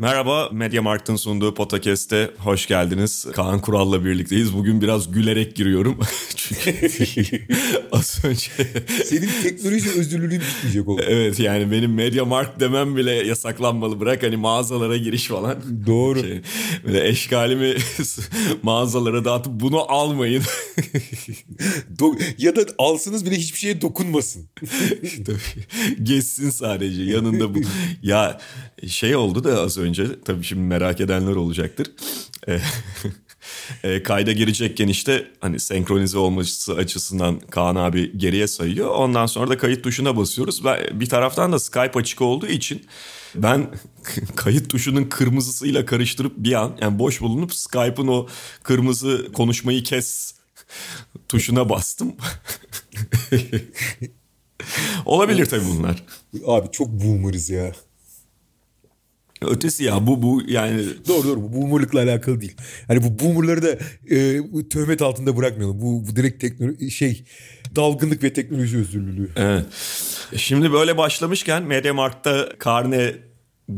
[0.00, 3.26] Merhaba, Mediamarkt'ın sunduğu Podcast'e hoş geldiniz.
[3.32, 4.54] Kaan Kural'la birlikteyiz.
[4.54, 5.98] Bugün biraz gülerek giriyorum.
[6.36, 7.46] Çünkü
[7.92, 8.50] az önce...
[9.04, 11.02] Senin teknoloji özürlülüğün bitmeyecek oldu.
[11.06, 14.00] Evet yani benim Mediamarkt demem bile yasaklanmalı.
[14.00, 15.86] Bırak hani mağazalara giriş falan.
[15.86, 16.20] Doğru.
[16.20, 16.40] Şey,
[16.84, 17.76] böyle eşkalimi
[18.62, 20.42] mağazalara dağıtıp bunu almayın.
[22.38, 24.48] Ya da alsınız bile hiçbir şeye dokunmasın.
[25.26, 26.02] Tabii.
[26.02, 27.58] Geçsin sadece yanında bu.
[28.02, 28.40] Ya
[28.86, 29.89] şey oldu da az önce
[30.24, 31.92] tabii şimdi merak edenler olacaktır.
[32.48, 32.60] E,
[33.88, 38.88] e, kayda girecekken işte hani senkronize olması açısından Kaan abi geriye sayıyor.
[38.88, 40.64] Ondan sonra da kayıt tuşuna basıyoruz.
[40.64, 42.86] Ben, bir taraftan da Skype açık olduğu için
[43.34, 43.66] ben
[44.36, 48.26] kayıt tuşunun kırmızısıyla karıştırıp bir an yani boş bulunup Skype'ın o
[48.62, 50.34] kırmızı konuşmayı kes
[51.28, 52.12] tuşuna bastım.
[55.04, 56.04] Olabilir tabii bunlar.
[56.46, 57.72] Abi çok boomerız ya.
[59.42, 62.56] Ötesi ya bu bu yani Doğru doğru bu boomerlıkla alakalı değil.
[62.86, 63.70] Hani bu boomerları da
[64.14, 65.80] e, töhmet altında bırakmayalım.
[65.80, 67.24] Bu, bu direkt teknoloji şey
[67.76, 69.30] dalgınlık ve teknoloji özürlülüğü.
[69.36, 69.64] Evet.
[70.36, 73.14] Şimdi böyle başlamışken Mediamarkt'ta karne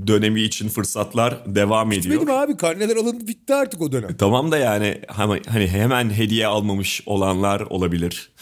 [0.07, 2.17] dönemi için fırsatlar devam ediyor.
[2.17, 4.17] Benim abi karneler alındı bitti artık o dönem.
[4.17, 5.01] Tamam da yani
[5.47, 8.33] hani hemen hediye almamış olanlar olabilir.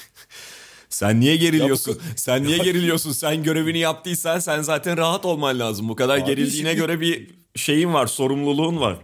[0.91, 1.93] Sen niye geriliyorsun?
[1.93, 3.13] Ya bu- sen niye geriliyorsun?
[3.13, 5.89] Sen görevini yaptıysan sen zaten rahat olman lazım.
[5.89, 8.97] Bu kadar Abi gerildiğine şimdi- göre bir şeyin var, sorumluluğun var.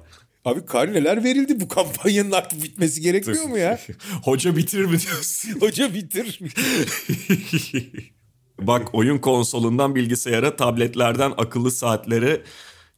[0.45, 3.81] Abi karneler verildi bu kampanyanın artık bitmesi gerekmiyor mu ya?
[4.25, 5.51] Hoca bitirir mi diyorsun?
[5.61, 6.41] Hoca bitir.
[8.61, 12.43] Bak oyun konsolundan bilgisayara, tabletlerden akıllı saatlere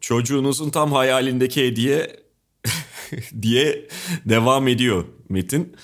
[0.01, 2.17] çocuğunuzun tam hayalindeki hediye
[3.43, 3.89] diye
[4.25, 5.77] devam ediyor Metin.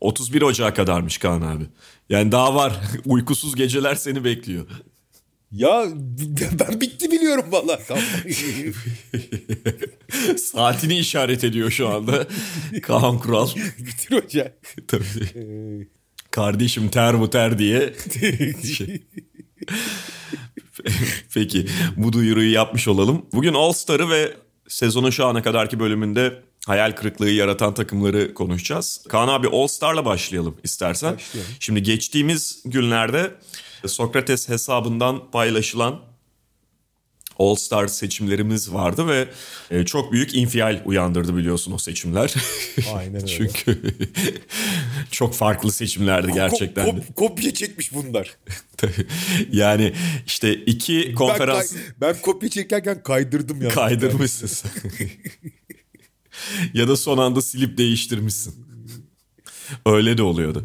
[0.00, 1.64] 31 Ocağı kadarmış Kaan abi.
[2.08, 2.80] Yani daha var.
[3.06, 4.66] Uykusuz geceler seni bekliyor.
[5.52, 5.84] ya
[6.60, 7.44] ben bitti biliyorum
[7.88, 8.74] kampanyayı.
[10.38, 12.26] Saatini işaret ediyor şu anda.
[12.82, 13.48] Kaan Kural.
[13.78, 14.52] bitir hoca.
[14.88, 15.04] Tabii.
[15.34, 15.86] Ee,
[16.30, 17.94] Kardeşim ter bu ter diye.
[18.76, 19.02] Şey.
[21.34, 23.26] Peki bu duyuruyu yapmış olalım.
[23.32, 24.32] Bugün All Star'ı ve
[24.68, 29.04] sezonun şu ana kadarki bölümünde hayal kırıklığı yaratan takımları konuşacağız.
[29.08, 31.14] Kaan abi All Star'la başlayalım istersen.
[31.14, 31.52] Başlayalım.
[31.60, 33.30] Şimdi geçtiğimiz günlerde
[33.86, 36.00] Sokrates hesabından paylaşılan
[37.38, 39.28] All Star seçimlerimiz vardı ve
[39.70, 42.34] e, çok büyük infial uyandırdı biliyorsun o seçimler.
[42.94, 43.26] Aynen öyle.
[43.26, 43.82] Çünkü
[45.10, 46.86] çok farklı seçimlerdi gerçekten.
[46.86, 48.36] Kop- kop- kopya çekmiş bunlar.
[49.52, 49.92] Yani
[50.26, 53.68] işte iki konferans Ben, ben kopya çekerken kaydırdım ya.
[53.68, 54.70] kaydırmışsın.
[56.74, 58.68] ya da son anda silip değiştirmişsin.
[59.86, 60.64] Öyle de oluyordu.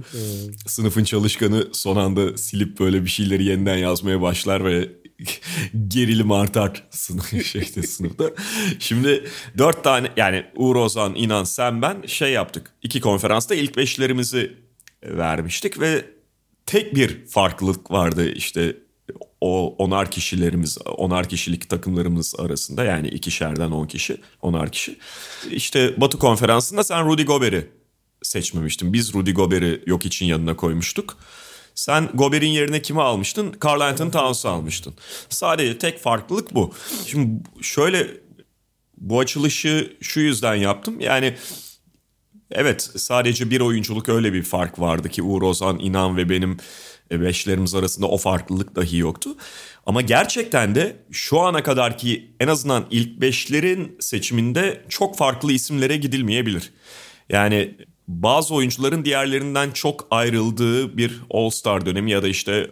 [0.68, 4.90] Sınıfın çalışkanı son anda silip böyle bir şeyleri yeniden yazmaya başlar ve
[5.88, 8.32] gerilim artar sınıf, şeyde, sınıfta.
[8.80, 9.24] Şimdi
[9.58, 12.72] dört tane yani Uğur Ozan, İnan, sen ben şey yaptık.
[12.82, 14.58] İki konferansta ilk beşlerimizi
[15.04, 16.06] vermiştik ve
[16.66, 18.78] tek bir farklılık vardı işte
[19.44, 24.98] o onar kişilerimiz, onar kişilik takımlarımız arasında yani ikişerden on kişi, onar kişi.
[25.52, 27.70] İşte Batı konferansında sen Rudy Gobert'i
[28.22, 28.94] seçmemiştin.
[28.94, 31.18] Biz Rudy Gobert'i yok için yanına koymuştuk.
[31.76, 33.56] Sen Gobert'in yerine kimi almıştın?
[33.66, 34.94] Carl Anthony Towns'u almıştın.
[35.30, 36.74] Sadece tek farklılık bu.
[37.06, 38.08] Şimdi şöyle
[38.98, 41.00] bu açılışı şu yüzden yaptım.
[41.00, 41.36] Yani
[42.52, 46.58] evet sadece bir oyunculuk öyle bir fark vardı ki Uğur Ozan, İnan ve benim
[47.22, 49.30] beşlerimiz arasında o farklılık dahi yoktu.
[49.86, 56.74] Ama gerçekten de şu ana kadarki en azından ilk beşlerin seçiminde çok farklı isimlere gidilmeyebilir.
[57.30, 62.70] Yani bazı oyuncuların diğerlerinden çok ayrıldığı bir All-Star dönemi ya da işte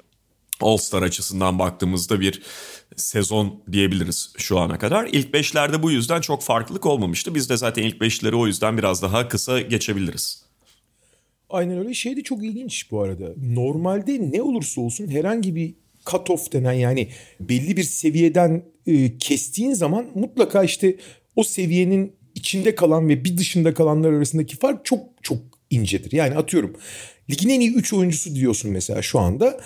[0.61, 2.41] All-Star açısından baktığımızda bir
[2.95, 5.07] sezon diyebiliriz şu ana kadar.
[5.11, 7.35] İlk beşlerde bu yüzden çok farklılık olmamıştı.
[7.35, 10.40] Biz de zaten ilk beşleri o yüzden biraz daha kısa geçebiliriz.
[11.51, 11.93] Aynen öyle.
[11.93, 13.33] Şey de çok ilginç bu arada.
[13.37, 15.73] Normalde ne olursa olsun herhangi bir
[16.05, 17.07] cut-off denen yani
[17.39, 20.95] belli bir seviyeden e, kestiğin zaman mutlaka işte
[21.35, 25.37] o seviyenin içinde kalan ve bir dışında kalanlar arasındaki fark çok çok
[25.69, 26.11] incedir.
[26.11, 26.75] Yani atıyorum
[27.29, 29.59] ligin en iyi 3 oyuncusu diyorsun mesela şu anda.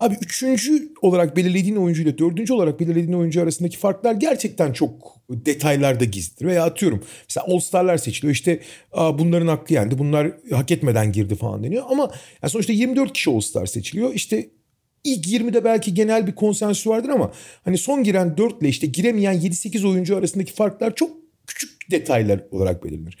[0.00, 6.04] Abi üçüncü olarak belirlediğin oyuncu ile dördüncü olarak belirlediğin oyuncu arasındaki farklar gerçekten çok detaylarda
[6.04, 6.46] gizlidir.
[6.46, 8.60] Veya atıyorum mesela All Star'lar seçiliyor işte
[8.94, 11.84] bunların hakkı yendi bunlar hak etmeden girdi falan deniyor.
[11.90, 12.10] Ama
[12.42, 14.50] yani sonuçta 24 kişi All Star seçiliyor işte
[15.04, 17.32] İlk 20'de belki genel bir konsensüs vardır ama
[17.64, 21.10] hani son giren 4 ile işte giremeyen 7-8 oyuncu arasındaki farklar çok
[21.46, 23.18] küçük detaylar olarak belirlenir.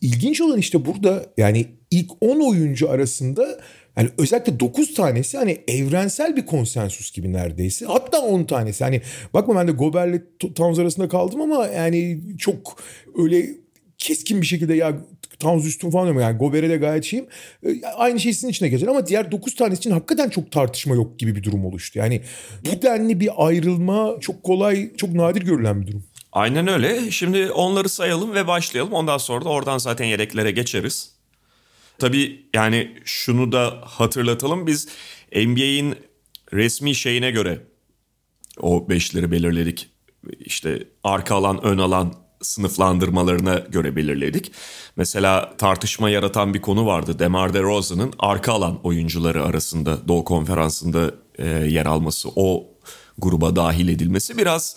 [0.00, 3.60] İlginç olan işte burada yani ilk 10 oyuncu arasında
[3.96, 7.86] yani özellikle 9 tanesi hani evrensel bir konsensus gibi neredeyse.
[7.86, 8.84] Hatta 10 tanesi.
[8.84, 9.02] Hani
[9.34, 10.22] bakma ben de Gober'le
[10.54, 12.76] Towns arasında kaldım ama yani çok
[13.18, 13.48] öyle
[13.98, 14.96] keskin bir şekilde ya
[15.38, 17.26] Towns üstün falan diyorum yani Gober'e de gayet şeyim.
[17.66, 21.18] E, aynı şey sizin içine geçer ama diğer 9 tanesi için hakikaten çok tartışma yok
[21.18, 21.98] gibi bir durum oluştu.
[21.98, 22.22] Yani
[22.64, 26.04] bu denli bir ayrılma çok kolay, çok nadir görülen bir durum.
[26.32, 27.10] Aynen öyle.
[27.10, 28.92] Şimdi onları sayalım ve başlayalım.
[28.92, 31.21] Ondan sonra da oradan zaten yedeklere geçeriz.
[32.02, 34.66] Tabii yani şunu da hatırlatalım.
[34.66, 34.88] Biz
[35.36, 35.94] NBA'in
[36.52, 37.60] resmi şeyine göre
[38.60, 39.90] o beşleri belirledik.
[40.38, 44.52] İşte arka alan, ön alan sınıflandırmalarına göre belirledik.
[44.96, 47.18] Mesela tartışma yaratan bir konu vardı.
[47.18, 52.64] DeMar DeRozan'ın arka alan oyuncuları arasında Doğu Konferansı'nda e, yer alması, o
[53.18, 54.76] gruba dahil edilmesi biraz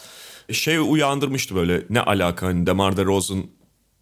[0.52, 1.84] şey uyandırmıştı böyle.
[1.90, 3.44] Ne alaka hani DeMar DeRozan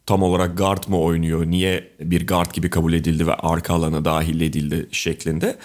[0.05, 1.45] tam olarak guard mı oynuyor?
[1.45, 5.57] Niye bir guard gibi kabul edildi ve arka alana dahil edildi şeklinde.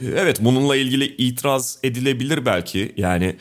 [0.00, 2.94] Evet bununla ilgili itiraz edilebilir belki.
[2.96, 3.36] Yani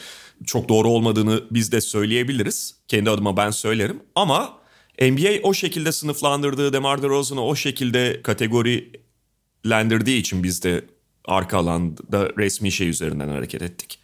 [0.45, 2.75] çok doğru olmadığını biz de söyleyebiliriz.
[2.87, 4.57] Kendi adıma ben söylerim ama
[5.01, 10.85] NBA o şekilde sınıflandırdığı DeMar DeRozan'ı o şekilde kategorilendirdiği için biz de
[11.25, 13.99] arka alanda resmi şey üzerinden hareket ettik.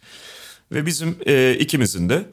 [0.72, 2.24] Ve bizim e, ikimizin de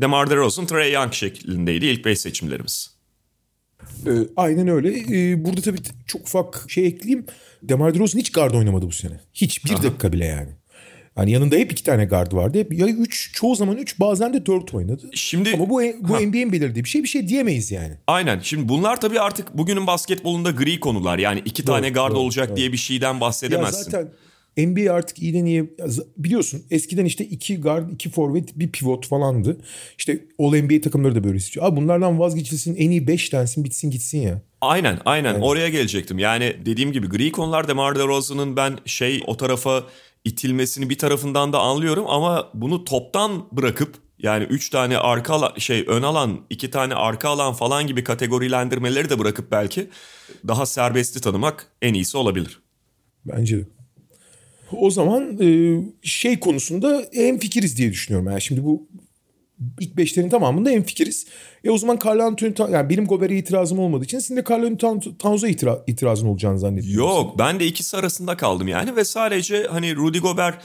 [0.00, 2.95] DeMar DeRozan, Trey Young şeklindeydi ilk 5 seçimlerimiz.
[4.06, 4.88] Ee, aynen öyle.
[4.90, 7.26] Ee, burada tabii çok ufak şey ekleyeyim.
[7.62, 9.20] DeMar DeRozan hiç guard oynamadı bu sene.
[9.34, 9.82] Hiç bir Aha.
[9.82, 10.50] dakika bile yani.
[11.18, 12.58] Yani yanında hep iki tane guard vardı.
[12.58, 15.10] Hep ya üç çoğu zaman üç bazen de dört oynadı.
[15.14, 16.20] Şimdi ama bu bu ha.
[16.20, 17.94] NBA'in belirlediği bir şey bir şey diyemeyiz yani.
[18.06, 18.40] Aynen.
[18.42, 21.18] Şimdi bunlar tabii artık bugünün basketbolunda gri konular.
[21.18, 22.56] Yani iki doğru, tane guard doğru, olacak doğru.
[22.56, 23.78] diye bir şeyden bahsedemezsin.
[23.78, 24.08] Ya zaten
[24.56, 25.76] NBA artık iyiden iyi
[26.16, 29.56] biliyorsun eskiden işte iki guard, iki forvet, bir pivot falandı.
[29.98, 31.66] İşte All NBA takımları da böyle istiyor.
[31.66, 34.42] Abi bunlardan vazgeçilsin en iyi beş densin bitsin gitsin ya.
[34.60, 35.44] Aynen aynen yani.
[35.44, 36.18] oraya gelecektim.
[36.18, 39.84] Yani dediğim gibi gri konular DeMar DeRozan'ın ben şey o tarafa
[40.24, 45.84] itilmesini bir tarafından da anlıyorum ama bunu toptan bırakıp yani 3 tane arka alan, şey
[45.86, 49.90] ön alan, 2 tane arka alan falan gibi kategorilendirmeleri de bırakıp belki
[50.48, 52.60] daha serbesti tanımak en iyisi olabilir.
[53.24, 53.75] Bence de.
[54.72, 58.30] O zaman e, şey konusunda en fikiriz diye düşünüyorum.
[58.30, 58.88] Yani şimdi bu
[59.80, 61.26] ilk beşlerin tamamında en fikiriz.
[61.66, 65.00] E o zaman Carl Anthony yani benim Gobert'e itirazım olmadığı için senin de Carl Anthony
[65.18, 66.98] Towns'a itira, itirazın olacağını zannediyorum.
[66.98, 70.62] Yok ben de ikisi arasında kaldım yani ve sadece hani Rudy Gobert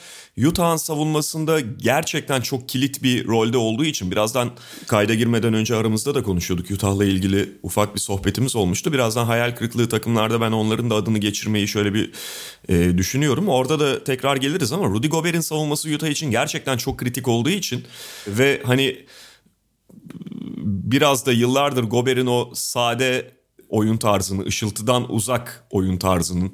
[0.48, 4.52] Utah'ın savunmasında gerçekten çok kilit bir rolde olduğu için birazdan
[4.88, 6.72] kayda girmeden önce aramızda da konuşuyorduk.
[6.72, 8.94] Utah'la ilgili ufak bir sohbetimiz olmuştu.
[8.94, 12.12] Birazdan hayal kırıklığı takımlarda ben onların da adını geçirmeyi şöyle bir
[12.70, 13.50] e, düşünüyorum.
[13.50, 17.84] Orada da tekrar geliriz ama Rudy Gobert'in savunması Utah için gerçekten çok kritik olduğu için
[18.28, 18.98] ve hani
[20.92, 23.32] biraz da yıllardır Gober'in o sade
[23.70, 26.52] oyun tarzını, ışıltıdan uzak oyun tarzının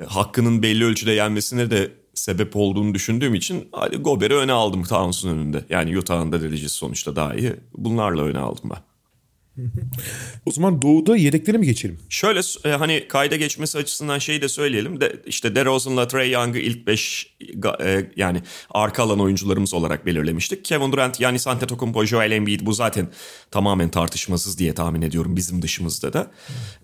[0.00, 5.28] e, hakkının belli ölçüde yenmesine de sebep olduğunu düşündüğüm için hadi Gober'i öne aldım Towns'un
[5.28, 5.64] önünde.
[5.70, 7.54] Yani Utah'ın da derecesi sonuçta daha iyi.
[7.74, 8.87] Bunlarla öne aldım ben.
[10.46, 11.98] O zaman Doğu'da yedeklere mi geçelim?
[12.08, 15.00] Şöyle e, hani kayda geçmesi açısından şeyi de söyleyelim.
[15.00, 17.36] De, işte DeRozan'la Trey Young'ı ilk 5
[17.84, 20.64] e, yani arka alan oyuncularımız olarak belirlemiştik.
[20.64, 23.08] Kevin Durant, Giannis Antetokounmpo, Joel Embiid bu zaten
[23.50, 26.30] tamamen tartışmasız diye tahmin ediyorum bizim dışımızda da.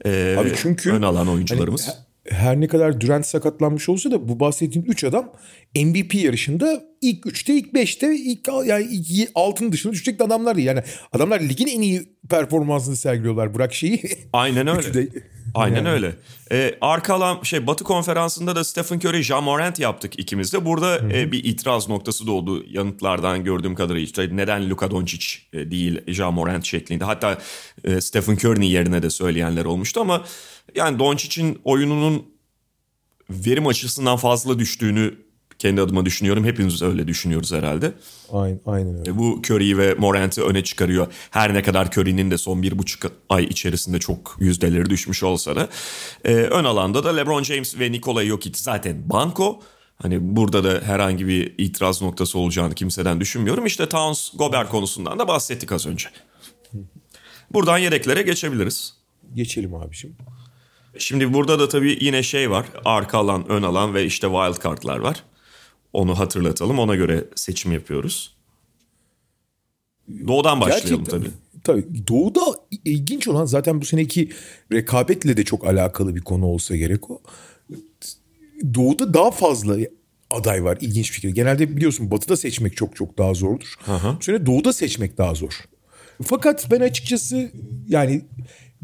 [0.05, 1.89] E, Abi çünkü ön alan oyuncularımız.
[1.89, 5.33] Hani, her ne kadar Durant sakatlanmış olsa da bu bahsettiğim 3 adam
[5.77, 10.67] MVP yarışında ilk 3'te ilk 5'te ilk yani ilk altın dışında düşecek adamlar değil.
[10.67, 14.03] Yani adamlar ligin en iyi performansını sergiliyorlar bırak şeyi.
[14.33, 14.95] Aynen öyle.
[14.95, 15.09] De,
[15.55, 15.89] Aynen yani.
[15.89, 16.15] öyle.
[16.53, 20.65] Ee, arka alan şey Batı konferansında da Stephen Curry, Ja Morant yaptık ikimiz de.
[20.65, 24.05] Burada e, bir itiraz noktası doğdu yanıtlardan gördüğüm kadarıyla.
[24.05, 27.05] İşte neden Luka Doncic e, değil Ja Morant şeklinde.
[27.05, 27.39] Hatta
[27.85, 30.25] e, Stephen Curry'nin yerine de söyleyenler olmuştu ama
[30.75, 32.27] yani Doncic'in oyununun
[33.31, 35.25] verim açısından fazla düştüğünü
[35.59, 36.45] kendi adıma düşünüyorum.
[36.45, 37.93] Hepimiz öyle düşünüyoruz herhalde.
[38.33, 39.11] Aynen, aynen öyle.
[39.11, 41.07] E, bu Curry ve Morant'i öne çıkarıyor.
[41.31, 45.69] Her ne kadar Curry'nin de son bir buçuk ay içerisinde çok yüzdeleri düşmüş olsa da.
[46.25, 49.61] Ee, ön alanda da LeBron James ve Nikola Jokic zaten banko.
[50.03, 53.67] Hani burada da herhangi bir itiraz noktası olacağını kimseden düşünmüyorum.
[53.67, 56.09] İşte Towns Gobert konusundan da bahsettik az önce.
[57.51, 58.95] Buradan yedeklere geçebiliriz.
[59.35, 60.17] Geçelim abiciğim.
[60.99, 62.67] Şimdi burada da tabii yine şey var.
[62.85, 65.23] Arka alan, ön alan ve işte wild kartlar var.
[65.93, 66.79] Onu hatırlatalım.
[66.79, 68.35] Ona göre seçim yapıyoruz.
[70.29, 71.21] Doğudan başlayalım Gerçekten.
[71.21, 71.31] tabii.
[71.65, 72.41] Tabii doğuda
[72.85, 74.31] ilginç olan zaten bu seneki
[74.73, 77.21] rekabetle de çok alakalı bir konu olsa gerek o.
[78.75, 79.77] Doğuda daha fazla
[80.31, 81.29] aday var ilginç fikir.
[81.29, 83.75] Genelde biliyorsun batıda seçmek çok çok daha zordur.
[83.85, 84.17] hı.
[84.21, 85.65] Bu sene doğuda seçmek daha zor.
[86.23, 87.51] Fakat ben açıkçası
[87.89, 88.25] yani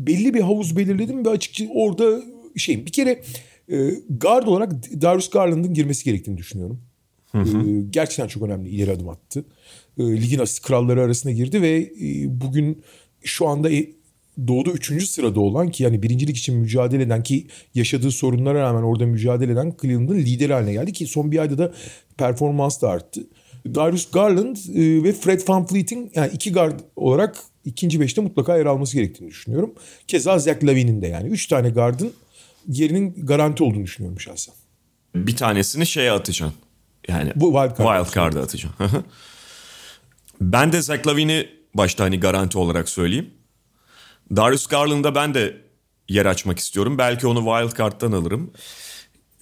[0.06, 2.22] belli bir havuz belirledim ve açıkçası orada
[2.56, 3.22] şey bir kere
[3.68, 6.80] e, guard olarak Darius Garland'ın girmesi gerektiğini düşünüyorum.
[7.34, 9.44] E, gerçekten çok önemli ileri adım attı.
[9.98, 12.82] E, ligin asist kralları arasına girdi ve e, bugün
[13.22, 13.90] şu anda e,
[14.48, 19.06] Doğu'da üçüncü sırada olan ki yani birincilik için mücadele eden ki yaşadığı sorunlara rağmen orada
[19.06, 21.72] mücadele eden Cleveland'ın lideri haline geldi ki son bir ayda da
[22.16, 23.26] performans da arttı.
[23.74, 28.96] Darius Garland e, ve Fred VanVleet'in yani iki guard olarak ikinci beşte mutlaka yer alması
[28.96, 29.74] gerektiğini düşünüyorum.
[30.08, 31.28] Keza Zach Lavin'in de yani.
[31.28, 32.12] Üç tane guardın
[32.68, 34.54] yerinin garanti olduğunu düşünüyorum şahsen.
[35.14, 36.58] Bir tanesini şeye atacaksın.
[37.08, 38.04] Yani Bu wild card.
[38.04, 39.04] wild card'a atacaksın.
[40.40, 43.30] Ben de Zach Lavin'i başta hani garanti olarak söyleyeyim.
[44.36, 45.56] Darius Garland'a ben de
[46.08, 46.98] yer açmak istiyorum.
[46.98, 48.50] Belki onu wild card'dan alırım.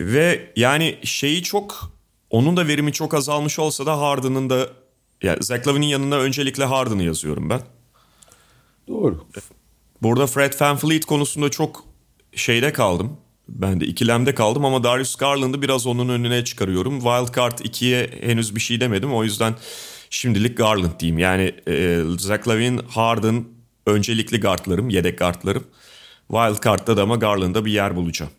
[0.00, 1.92] Ve yani şeyi çok
[2.30, 4.68] onun da verimi çok azalmış olsa da Harden'ın da
[5.22, 7.60] yani Zach Lavin'in yanına öncelikle Harden'ı yazıyorum ben.
[8.88, 9.24] Doğru.
[10.02, 11.84] Burada Fred VanVleet konusunda çok
[12.32, 13.16] şeyde kaldım.
[13.48, 17.00] Ben de ikilemde kaldım ama Darius Garland'ı biraz onun önüne çıkarıyorum.
[17.00, 19.14] Wildcard 2'ye henüz bir şey demedim.
[19.14, 19.54] O yüzden
[20.10, 21.18] şimdilik Garland diyeyim.
[21.18, 23.44] Yani e, Zach Lavin, Harden
[23.86, 25.64] öncelikli guardlarım, yedek guardlarım.
[26.28, 28.30] Wildcard'da da ama Garland'a bir yer bulacağım.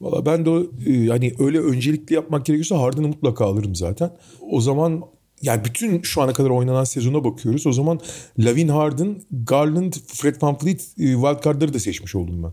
[0.00, 4.10] Valla ben de o, e, hani öyle öncelikli yapmak gerekiyorsa Harden'ı mutlaka alırım zaten.
[4.50, 5.02] O zaman
[5.42, 7.66] yani bütün şu ana kadar oynanan sezona bakıyoruz.
[7.66, 8.00] O zaman
[8.38, 12.52] Lavin Harden, Garland, Fred VanVleet e, wildcard'ları da seçmiş oldum ben.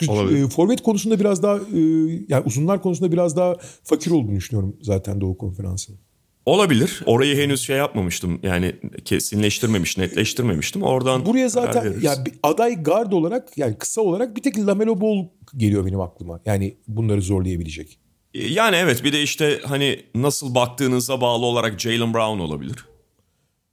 [0.00, 0.44] Çünkü Olabilir.
[0.44, 1.80] e, forvet konusunda biraz daha e,
[2.28, 5.98] yani uzunlar konusunda biraz daha fakir olduğunu düşünüyorum zaten Doğu Konferansı'nın.
[6.46, 7.02] Olabilir.
[7.06, 8.40] Orayı henüz şey yapmamıştım.
[8.42, 10.82] Yani kesinleştirmemiş, netleştirmemiştim.
[10.82, 12.04] Oradan Buraya zaten veririz.
[12.04, 16.40] yani aday guard olarak yani kısa olarak bir tek Lamelo Ball geliyor benim aklıma.
[16.46, 17.98] Yani bunları zorlayabilecek.
[18.34, 22.76] Yani evet bir de işte hani nasıl baktığınıza bağlı olarak Jalen Brown olabilir.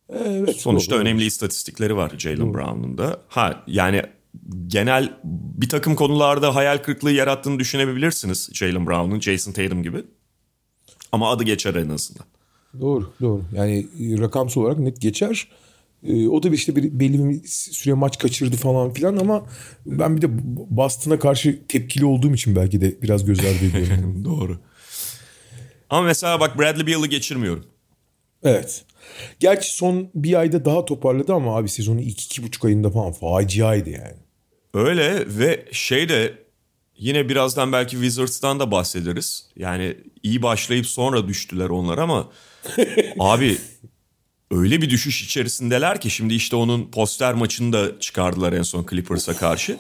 [0.10, 0.56] Evet.
[0.56, 1.02] Sonuçta doğru.
[1.02, 3.22] önemli istatistikleri var Jalen Brown'un da.
[3.28, 4.02] Ha yani
[4.68, 10.04] genel bir takım konularda hayal kırıklığı yarattığını düşünebilirsiniz Jalen Brown'un, Jason Tatum gibi.
[11.12, 12.26] Ama adı geçer en azından.
[12.82, 13.44] Doğru doğru.
[13.54, 13.88] Yani
[14.20, 15.48] rakamsal olarak net geçer.
[16.04, 19.46] E, o da işte bir, belli bir süre maç kaçırdı falan filan ama
[19.86, 20.28] ben bir de
[20.70, 24.22] Boston'a karşı tepkili olduğum için belki de biraz göz ardı ediyorum.
[24.26, 24.60] Doğru.
[25.90, 27.66] Ama mesela bak Bradley Beal'ı geçirmiyorum.
[28.44, 28.86] evet.
[29.40, 33.90] Gerçi son bir ayda daha toparladı ama abi sezonun ilk iki buçuk ayında falan faciaydı
[33.90, 34.18] yani.
[34.74, 36.34] Öyle ve şey de
[36.98, 39.50] yine birazdan belki Wizards'tan da bahsederiz.
[39.56, 42.32] Yani iyi başlayıp sonra düştüler onlar ama
[43.20, 43.58] abi
[44.52, 49.34] öyle bir düşüş içerisindeler ki şimdi işte onun poster maçını da çıkardılar en son Clippers'a
[49.38, 49.78] karşı.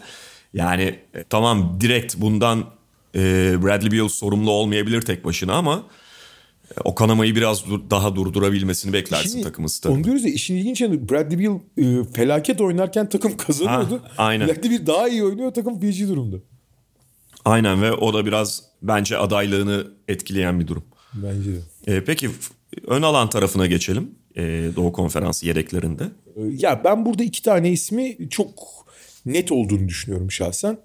[0.54, 0.84] Yani
[1.14, 2.66] e, tamam direkt bundan
[3.16, 3.20] e,
[3.64, 5.84] Bradley Beal sorumlu olmayabilir tek başına ama
[6.72, 10.04] e, o kanamayı biraz dur- daha durdurabilmesini beklersin Şimdi takımın Onu stadında.
[10.04, 14.02] diyoruz ya işin ilginç yanı Bradley Beal e, felaket oynarken takım kazanıyordu.
[14.04, 14.48] Ha, aynen.
[14.48, 16.38] Bradley Beal daha iyi oynuyor takım feci durumda.
[17.46, 20.84] Aynen ve o da biraz bence adaylığını etkileyen bir durum.
[21.14, 21.96] Bence de.
[21.96, 22.30] E, peki
[22.88, 24.12] ön alan tarafına geçelim.
[24.36, 24.42] E,
[24.76, 26.04] Doğu Konferansı yedeklerinde.
[26.36, 28.50] Ee, Ya ben burada iki tane ismi çok
[29.26, 30.78] net olduğunu düşünüyorum şahsen.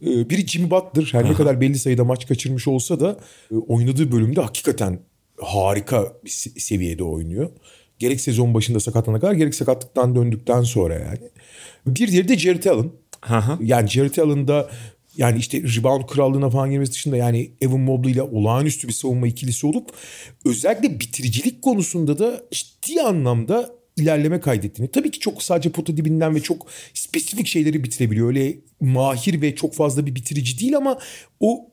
[0.00, 1.08] Biri Jimmy Butler.
[1.12, 3.16] Her ne kadar belli sayıda maç kaçırmış olsa da
[3.52, 5.00] e, oynadığı bölümde hakikaten
[5.42, 7.50] harika bir se- seviyede oynuyor.
[7.98, 11.30] Gerek sezon başında sakatlana kadar gerek sakatlıktan döndükten sonra yani.
[11.86, 12.90] Bir diğeri de Jared Allen.
[13.20, 13.58] hı.
[13.62, 14.70] Yani Jared Allen'da
[15.18, 19.66] yani işte rebound krallığına falan girmesi dışında yani Evan Mobley ile olağanüstü bir savunma ikilisi
[19.66, 19.90] olup
[20.44, 24.90] özellikle bitiricilik konusunda da ciddi anlamda ilerleme kaydettiğini.
[24.90, 28.28] Tabii ki çok sadece pota dibinden ve çok spesifik şeyleri bitirebiliyor.
[28.28, 30.98] Öyle mahir ve çok fazla bir bitirici değil ama
[31.40, 31.70] o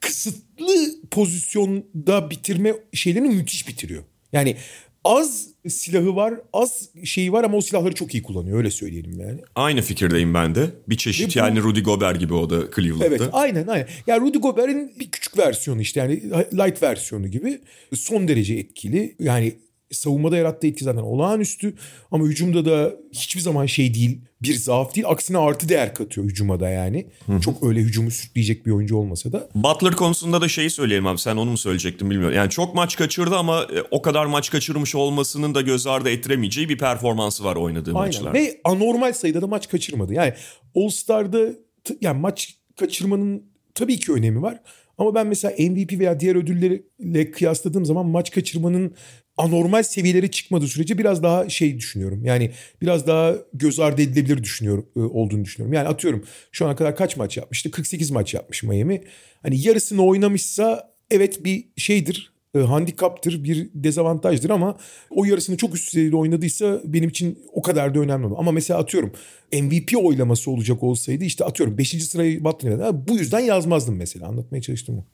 [0.00, 0.74] kısıtlı
[1.10, 4.02] pozisyonda bitirme şeylerini müthiş bitiriyor.
[4.32, 4.56] Yani
[5.04, 9.40] az silahı var, az şeyi var ama o silahları çok iyi kullanıyor öyle söyleyelim yani.
[9.54, 10.70] Aynı fikirdeyim ben de.
[10.88, 13.04] Bir çeşit Ve bu- yani Rudy Gobert gibi o da Cleveland'da.
[13.06, 13.88] Evet aynen aynen.
[14.06, 17.60] Yani Rudy Gobert'in bir küçük versiyonu işte yani light versiyonu gibi
[17.94, 19.16] son derece etkili.
[19.18, 19.54] Yani
[19.96, 21.74] savunmada yarattığı etki zaten olağanüstü
[22.10, 26.60] ama hücumda da hiçbir zaman şey değil bir zaaf değil aksine artı değer katıyor hücuma
[26.60, 27.06] da yani.
[27.44, 29.48] Çok öyle hücumu sürükleyecek bir oyuncu olmasa da.
[29.54, 32.36] Butler konusunda da şeyi söyleyelim abi sen onu mu söyleyecektin bilmiyorum.
[32.36, 36.68] Yani çok maç kaçırdı ama e, o kadar maç kaçırmış olmasının da göz ardı ettiremeyeceği
[36.68, 38.32] bir performansı var oynadığı Aynen maçlarda.
[38.38, 40.14] ve anormal sayıda da maç kaçırmadı.
[40.14, 40.32] Yani
[40.76, 41.48] All Star'da
[41.84, 43.42] t- yani maç kaçırmanın
[43.74, 44.60] tabii ki önemi var.
[44.98, 48.94] Ama ben mesela MVP veya diğer ödüllerle kıyasladığım zaman maç kaçırmanın
[49.36, 52.24] anormal seviyelere çıkmadığı sürece biraz daha şey düşünüyorum.
[52.24, 52.50] Yani
[52.82, 55.72] biraz daha göz ardı edilebilir düşünüyorum e, olduğunu düşünüyorum.
[55.72, 57.70] Yani atıyorum şu ana kadar kaç maç yapmıştı?
[57.70, 59.02] 48 maç yapmış Miami.
[59.42, 64.76] Hani yarısını oynamışsa evet bir şeydir e, handikaptır, bir dezavantajdır ama
[65.10, 68.26] o yarısını çok üst düzeyde oynadıysa benim için o kadar da önemli.
[68.36, 69.12] Ama mesela atıyorum
[69.52, 72.04] MVP oylaması olacak olsaydı işte atıyorum 5.
[72.04, 75.04] sırayı Butler'a bu yüzden yazmazdım mesela anlatmaya çalıştım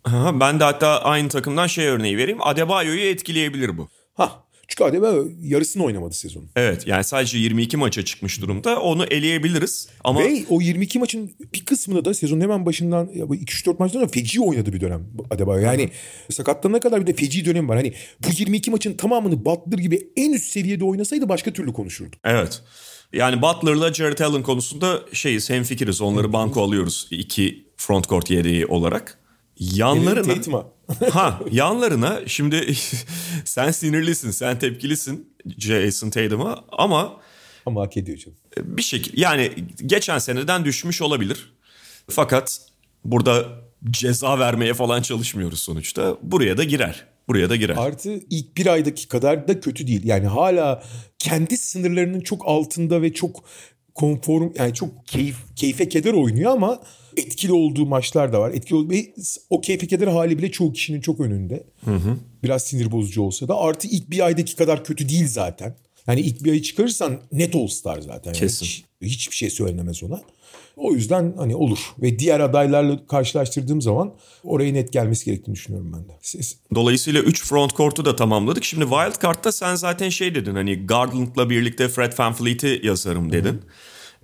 [0.41, 2.39] ben de hatta aynı takımdan şey örneği vereyim.
[2.43, 3.89] Adebayo'yu etkileyebilir bu.
[4.15, 6.45] Ha çünkü Adebayo yarısını oynamadı sezon.
[6.57, 8.81] Evet yani sadece 22 maça çıkmış durumda.
[8.81, 9.89] Onu eleyebiliriz.
[10.05, 13.99] Ama Ve o 22 maçın bir kısmını da sezonun hemen başından ya bu 2-3-4 maçtan
[13.99, 15.61] sonra feci oynadı bir dönem Adebayo.
[15.61, 15.91] Yani
[16.31, 17.77] sakatlanana kadar bir de feci dönem var.
[17.77, 17.95] Hani
[18.27, 22.21] bu 22 maçın tamamını Butler gibi en üst seviyede oynasaydı başka türlü konuşurduk.
[22.25, 22.63] evet.
[23.13, 26.01] Yani Butler'la Jared Allen konusunda şeyiz hemfikiriz.
[26.01, 27.09] Onları banko alıyoruz.
[27.11, 29.20] iki frontcourt yedeği olarak.
[29.61, 30.65] Yanlarına...
[31.11, 32.75] Ha yanlarına şimdi
[33.45, 37.17] sen sinirlisin, sen tepkilisin Jason Tatum'a ama
[37.67, 38.39] Ama hak ediyor canım.
[38.59, 39.51] bir şekilde yani
[39.87, 41.53] geçen seneden düşmüş olabilir.
[42.11, 42.61] Fakat
[43.05, 43.45] burada
[43.91, 46.17] ceza vermeye falan çalışmıyoruz sonuçta.
[46.23, 47.07] Buraya da girer.
[47.29, 47.77] Buraya da girer.
[47.77, 50.05] Artı ilk bir aydaki kadar da kötü değil.
[50.05, 50.83] Yani hala
[51.19, 53.45] kendi sınırlarının çok altında ve çok
[53.95, 56.83] konform yani çok keyif, keyfe keder oynuyor ama
[57.17, 58.51] etkili olduğu maçlar da var.
[58.51, 58.95] Etkili olduğu,
[59.51, 61.65] o keder hali bile çoğu kişinin çok önünde.
[62.43, 65.77] Biraz sinir bozucu olsa da artı ilk bir aydaki kadar kötü değil zaten.
[66.07, 68.31] Yani ilk bir ayı çıkarırsan net all star zaten.
[68.31, 68.67] Yani Kesin.
[68.67, 70.21] hiç- hiçbir şey söylenemez ona.
[70.77, 71.79] O yüzden hani olur.
[72.03, 74.15] Ve diğer adaylarla karşılaştırdığım zaman
[74.45, 76.19] oraya net gelmesi gerektiğini düşünüyorum ben de.
[76.23, 78.65] Siz, Dolayısıyla 3 front court'u da tamamladık.
[78.65, 83.61] Şimdi Wild Card'da sen zaten şey dedin hani Garland'la birlikte Fred VanVleet'i yazarım dedin.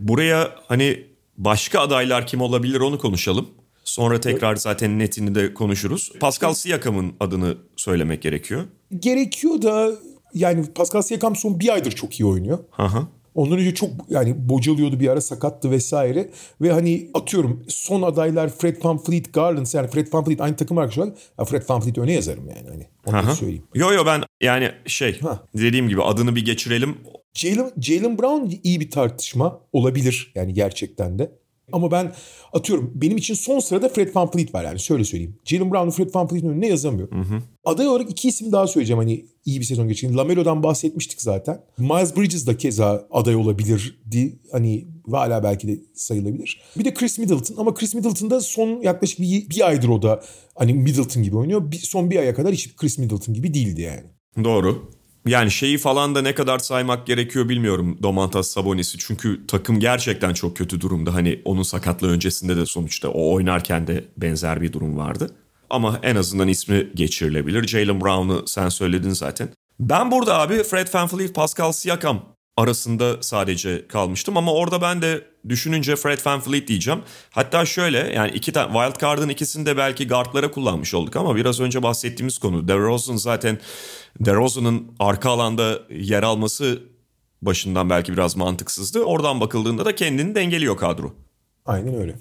[0.00, 1.06] Buraya hani
[1.38, 3.48] başka adaylar kim olabilir onu konuşalım.
[3.84, 6.12] Sonra tekrar zaten netini de konuşuruz.
[6.20, 8.64] Pascal Siakam'ın adını söylemek gerekiyor.
[8.98, 9.90] gerekiyor da
[10.34, 12.58] yani Pascal Siakam son bir aydır çok iyi oynuyor.
[12.78, 13.08] Aha.
[13.34, 16.30] Ondan önce çok yani bocalıyordu bir ara sakattı vesaire.
[16.60, 21.16] Ve hani atıyorum son adaylar Fred VanVleet, Garland yani Fred VanVleet aynı takım arkadaşı olarak
[21.50, 23.34] Fred VanVleet öne yazarım yani hani onu Aha.
[23.34, 23.62] söyleyeyim.
[23.74, 25.42] Yo yo ben yani şey Ha.
[25.54, 26.96] dediğim gibi adını bir geçirelim.
[27.36, 31.32] Jalen, Jalen Brown iyi bir tartışma olabilir yani gerçekten de.
[31.72, 32.12] Ama ben
[32.52, 35.38] atıyorum benim için son sırada Fred VanVleet var yani şöyle söyleyeyim.
[35.44, 37.42] Jalen Brown'u Fred VanVleet'in önüne yazamıyorum.
[37.64, 40.16] Aday olarak iki isim daha söyleyeceğim hani iyi bir sezon geçirdiğini.
[40.16, 41.60] Lamelo'dan bahsetmiştik zaten.
[41.78, 44.38] Miles Bridges da keza aday olabilirdi.
[44.52, 46.62] Hani ve hala belki de sayılabilir.
[46.78, 50.22] Bir de Chris Middleton ama Chris Middleton da son yaklaşık bir, bir aydır o da
[50.54, 51.72] hani Middleton gibi oynuyor.
[51.72, 54.04] Bir, son bir aya kadar hiç Chris Middleton gibi değildi yani.
[54.44, 54.90] Doğru.
[55.26, 58.98] Yani şeyi falan da ne kadar saymak gerekiyor bilmiyorum Domantas Sabonis'i.
[58.98, 61.14] Çünkü takım gerçekten çok kötü durumda.
[61.14, 65.30] Hani onun sakatlığı öncesinde de sonuçta o oynarken de benzer bir durum vardı.
[65.70, 67.68] Ama en azından ismi geçirilebilir.
[67.68, 69.48] Jalen Brown'u sen söyledin zaten.
[69.80, 74.36] Ben burada abi Fred VanVleet, Pascal Siakam arasında sadece kalmıştım.
[74.36, 77.02] Ama orada ben de düşününce Fred VanVleet diyeceğim.
[77.30, 81.60] Hatta şöyle yani iki tane wild card'ın ikisini de belki guardlara kullanmış olduk ama biraz
[81.60, 82.68] önce bahsettiğimiz konu.
[82.68, 83.58] DeRozan zaten
[84.20, 86.82] DeRozan'ın arka alanda yer alması
[87.42, 89.02] başından belki biraz mantıksızdı.
[89.02, 91.14] Oradan bakıldığında da kendini dengeliyor kadro.
[91.66, 92.16] Aynen öyle.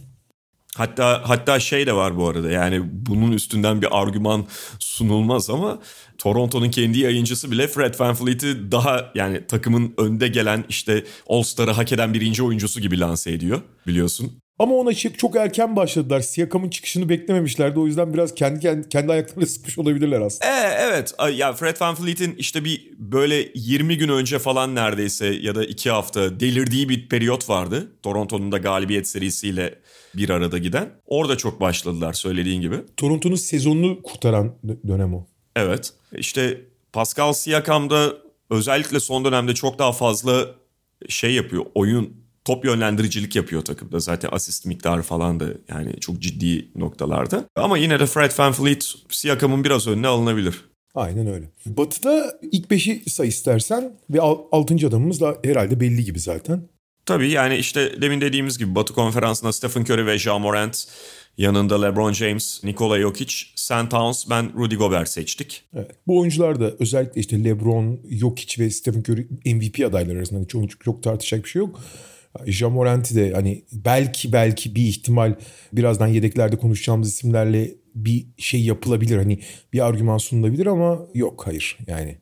[0.76, 4.46] Hatta hatta şey de var bu arada yani bunun üstünden bir argüman
[4.80, 5.80] sunulmaz ama
[6.18, 12.14] Toronto'nun kendi yayıncısı bile Fred VanVleet'i daha yani takımın önde gelen işte All-Star'ı hak eden
[12.14, 14.42] birinci oyuncusu gibi lanse ediyor biliyorsun.
[14.60, 16.20] Ama ona çok, erken başladılar.
[16.20, 17.80] Siakam'ın çıkışını beklememişlerdi.
[17.80, 20.52] O yüzden biraz kendi kendi, kendi ayaklarına sıkmış olabilirler aslında.
[20.52, 25.66] Ee, evet ya Fred VanVleet'in işte bir böyle 20 gün önce falan neredeyse ya da
[25.66, 27.92] 2 hafta delirdiği bir periyot vardı.
[28.04, 29.80] Toronto'nun da galibiyet serisiyle
[30.16, 30.90] bir arada giden.
[31.06, 32.76] Orada çok başladılar söylediğin gibi.
[32.98, 35.28] Toronto'nun sezonunu kurtaran dö- dönem o.
[35.56, 35.94] Evet.
[36.18, 36.62] İşte
[36.94, 38.14] Pascal Siakam da
[38.50, 40.48] özellikle son dönemde çok daha fazla
[41.10, 41.66] şey yapıyor.
[41.76, 44.00] Oyun top yönlendiricilik yapıyor takımda.
[44.00, 47.46] Zaten asist miktarı falan da yani çok ciddi noktalarda.
[47.56, 50.66] Ama yine de Fred VanVleet Siakam'ın biraz önüne alınabilir.
[50.96, 51.46] Aynen öyle.
[51.66, 56.62] Batı'da ilk beşi say istersen ve al, altıncı adamımız da herhalde belli gibi zaten.
[57.06, 60.88] Tabii yani işte demin dediğimiz gibi Batı konferansında Stephen Curry ve Ja Morant
[61.38, 65.64] yanında LeBron James, Nikola Jokic, Sam Towns, ben Rudy Gobert seçtik.
[65.76, 65.92] Evet.
[66.08, 70.82] Bu oyuncular da özellikle işte LeBron, Jokic ve Stephen Curry MVP adayları arasında hani çok,
[70.84, 71.82] çok tartışacak bir şey yok.
[72.46, 75.36] Jamorant'i de hani belki belki bir ihtimal
[75.74, 79.18] birazdan yedeklerde konuşacağımız isimlerle bir şey yapılabilir.
[79.18, 79.40] Hani
[79.74, 82.18] bir argüman sunulabilir ama yok hayır yani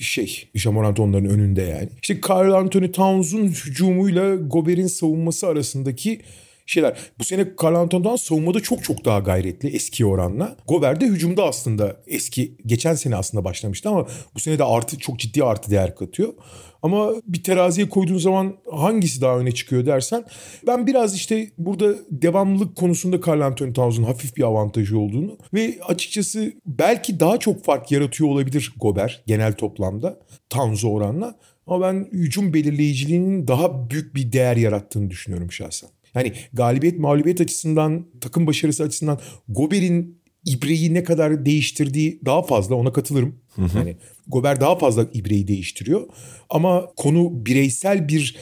[0.00, 1.88] şey Jamorant onların önünde yani.
[2.02, 6.20] İşte Carl Anthony Towns'un hücumuyla Gobert'in savunması arasındaki
[6.68, 6.98] şeyler.
[7.18, 10.56] Bu sene Carl Anthony Towns savunmada çok çok daha gayretli eski oranla.
[10.68, 15.18] Gobert de hücumda aslında eski geçen sene aslında başlamıştı ama bu sene de artı çok
[15.18, 16.34] ciddi artı değer katıyor.
[16.82, 20.24] Ama bir teraziye koyduğun zaman hangisi daha öne çıkıyor dersen
[20.66, 26.52] ben biraz işte burada devamlılık konusunda Carl Anthony Towns'un hafif bir avantajı olduğunu ve açıkçası
[26.66, 31.38] belki daha çok fark yaratıyor olabilir Gobert genel toplamda Towns'a oranla.
[31.66, 35.90] Ama ben hücum belirleyiciliğinin daha büyük bir değer yarattığını düşünüyorum şahsen.
[36.14, 42.92] Yani galibiyet mağlubiyet açısından, takım başarısı açısından Gobert'in ibreyi ne kadar değiştirdiği daha fazla ona
[42.92, 43.34] katılırım.
[43.54, 43.78] Hı hı.
[43.78, 46.08] Yani Gober daha fazla ibreyi değiştiriyor.
[46.50, 48.36] Ama konu bireysel bir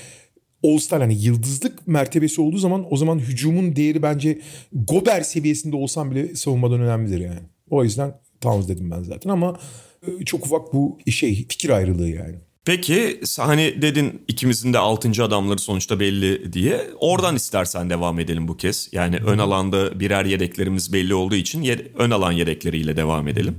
[0.65, 4.41] All-Star hani yıldızlık mertebesi olduğu zaman o zaman hücumun değeri bence
[4.73, 7.41] Gober seviyesinde olsam bile savunmadan önemlidir yani.
[7.71, 9.59] O yüzden Towns dedim ben zaten ama
[10.07, 12.37] e, çok ufak bu şey fikir ayrılığı yani.
[12.67, 15.25] Peki hani dedin ikimizin de 6.
[15.25, 16.91] adamları sonuçta belli diye.
[17.01, 18.89] Oradan istersen devam edelim bu kez.
[18.93, 23.59] Yani ön alanda birer yedeklerimiz belli olduğu için ön alan yedekleriyle devam edelim.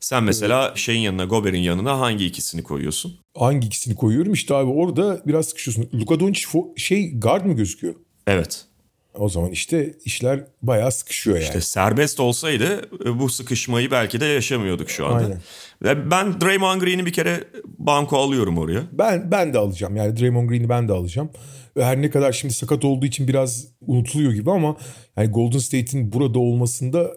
[0.00, 3.18] Sen mesela şeyin yanına Gober'in yanına hangi ikisini koyuyorsun?
[3.38, 4.32] Hangi ikisini koyuyorum?
[4.32, 6.00] İşte abi orada biraz sıkışıyorsun.
[6.00, 7.94] Luka Doncic şey guard mı gözüküyor?
[8.26, 8.64] Evet.
[9.14, 11.44] O zaman işte işler bayağı sıkışıyor yani.
[11.44, 15.38] İşte serbest olsaydı e, bu sıkışmayı belki de yaşamıyorduk şu anda.
[15.84, 16.10] Aynen.
[16.10, 18.82] Ben Draymond Green'i bir kere banko alıyorum oraya.
[18.92, 19.96] Ben ben de alacağım.
[19.96, 21.30] Yani Draymond Green'i ben de alacağım.
[21.78, 24.76] Her ne kadar şimdi sakat olduğu için biraz unutuluyor gibi ama
[25.16, 27.10] yani Golden State'in burada olmasında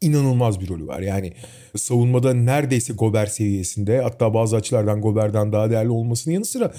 [0.00, 1.00] inanılmaz bir rolü var.
[1.00, 1.32] Yani
[1.76, 6.72] savunmada neredeyse Gober seviyesinde hatta bazı açılardan Gober'den daha değerli olmasının yanı sıra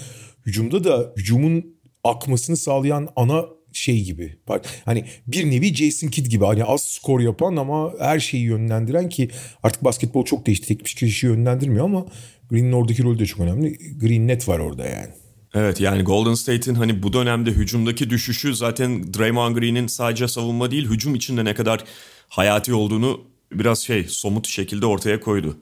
[0.46, 3.44] hücumda da hücumun akmasını sağlayan ana
[3.78, 4.36] şey gibi.
[4.84, 9.30] Hani bir nevi Jason Kidd gibi hani az skor yapan ama her şeyi yönlendiren ki
[9.62, 10.68] artık basketbol çok değişti.
[10.68, 12.06] Tek bir kişi yönlendirmiyor ama
[12.50, 13.78] Green'in oradaki rolü de çok önemli.
[14.00, 15.08] Green net var orada yani.
[15.54, 20.88] Evet yani Golden State'in hani bu dönemde hücumdaki düşüşü zaten Draymond Green'in sadece savunma değil
[20.88, 21.84] hücum içinde ne kadar
[22.28, 23.20] hayati olduğunu
[23.52, 25.58] biraz şey somut şekilde ortaya koydu.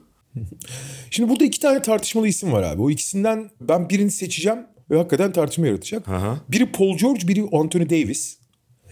[1.11, 2.81] Şimdi burada iki tane tartışmalı isim var abi.
[2.81, 4.59] O ikisinden ben birini seçeceğim
[4.91, 6.07] ve hakikaten tartışma yaratacak.
[6.09, 6.39] Aha.
[6.49, 8.37] Biri Paul George, biri Anthony Davis.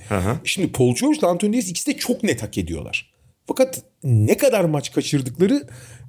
[0.10, 0.40] Aha.
[0.44, 3.12] Şimdi Paul George ile Anthony Davis ikisi de çok net hak ediyorlar.
[3.48, 5.68] Fakat ne kadar maç kaçırdıkları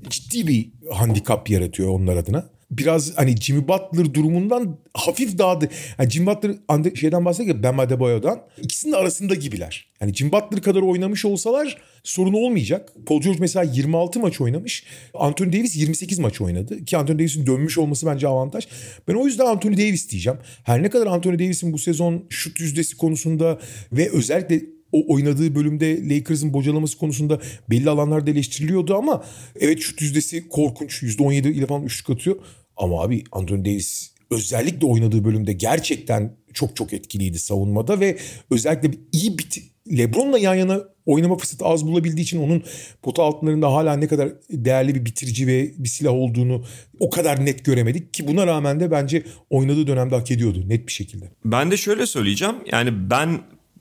[0.09, 6.11] ciddi bir handikap yaratıyor onlar adına biraz hani Jimmy Butler durumundan hafif daha da yani
[6.11, 9.87] Jimmy Butler şeyden bahsediyor Ben Adebayo'dan ikisinin arasında gibiler.
[10.01, 12.93] Yani Jimmy Butler kadar oynamış olsalar sorun olmayacak.
[13.07, 14.85] Paul George mesela 26 maç oynamış.
[15.15, 16.85] Anthony Davis 28 maç oynadı.
[16.85, 18.69] Ki Anthony Davis'in dönmüş olması bence avantaj.
[19.09, 20.39] Ben o yüzden Anthony Davis diyeceğim.
[20.65, 23.59] Her ne kadar Anthony Davis'in bu sezon şut yüzdesi konusunda
[23.93, 29.25] ve özellikle o oynadığı bölümde Lakers'ın bocalaması konusunda belli alanlarda eleştiriliyordu ama
[29.61, 31.03] evet şut yüzdesi korkunç.
[31.03, 32.37] %17 ile falan üçlük atıyor.
[32.77, 38.19] Ama abi Anthony Davis özellikle oynadığı bölümde gerçekten çok çok etkiliydi savunmada ve
[38.51, 39.47] özellikle iyi bir
[39.99, 42.63] LeBron'la yan yana oynama fırsatı az bulabildiği için onun
[43.03, 46.65] pota altlarında hala ne kadar değerli bir bitirici ve bir silah olduğunu
[47.01, 50.93] o kadar net göremedik ki buna rağmen de bence oynadığı dönemde hak ediyordu net bir
[50.93, 51.31] şekilde.
[51.45, 53.41] Ben de şöyle söyleyeceğim yani ben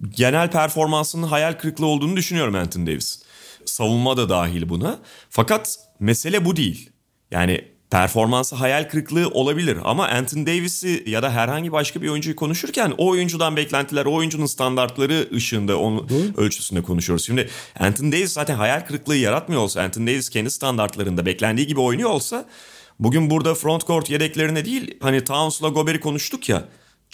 [0.10, 3.22] genel performansının hayal kırıklığı olduğunu düşünüyorum Anthony Davis.
[3.66, 5.00] Savunma da dahil buna.
[5.30, 6.90] Fakat mesele bu değil.
[7.32, 12.94] Yani performansı hayal kırıklığı olabilir ama Anthony Davis'i ya da herhangi başka bir oyuncuyu konuşurken
[12.98, 17.26] o oyuncudan beklentiler, o oyuncunun standartları ışığında onun ölçüsünde konuşuyoruz.
[17.26, 22.10] Şimdi Anthony Davis zaten hayal kırıklığı yaratmıyor olsa, Anthony Davis kendi standartlarında beklendiği gibi oynuyor
[22.10, 22.46] olsa
[23.00, 26.64] bugün burada front court yedeklerine değil hani Towns'la Gobert'i konuştuk ya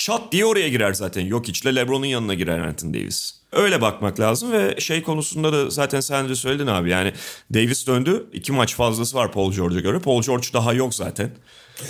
[0.01, 1.25] çat diye oraya girer zaten.
[1.25, 3.33] Yok içle LeBron'un yanına girer Anthony Davis.
[3.51, 7.13] Öyle bakmak lazım ve şey konusunda da zaten sen de söyledin abi yani
[7.53, 8.25] Davis döndü.
[8.33, 9.99] iki maç fazlası var Paul George'a göre.
[9.99, 11.31] Paul George daha yok zaten.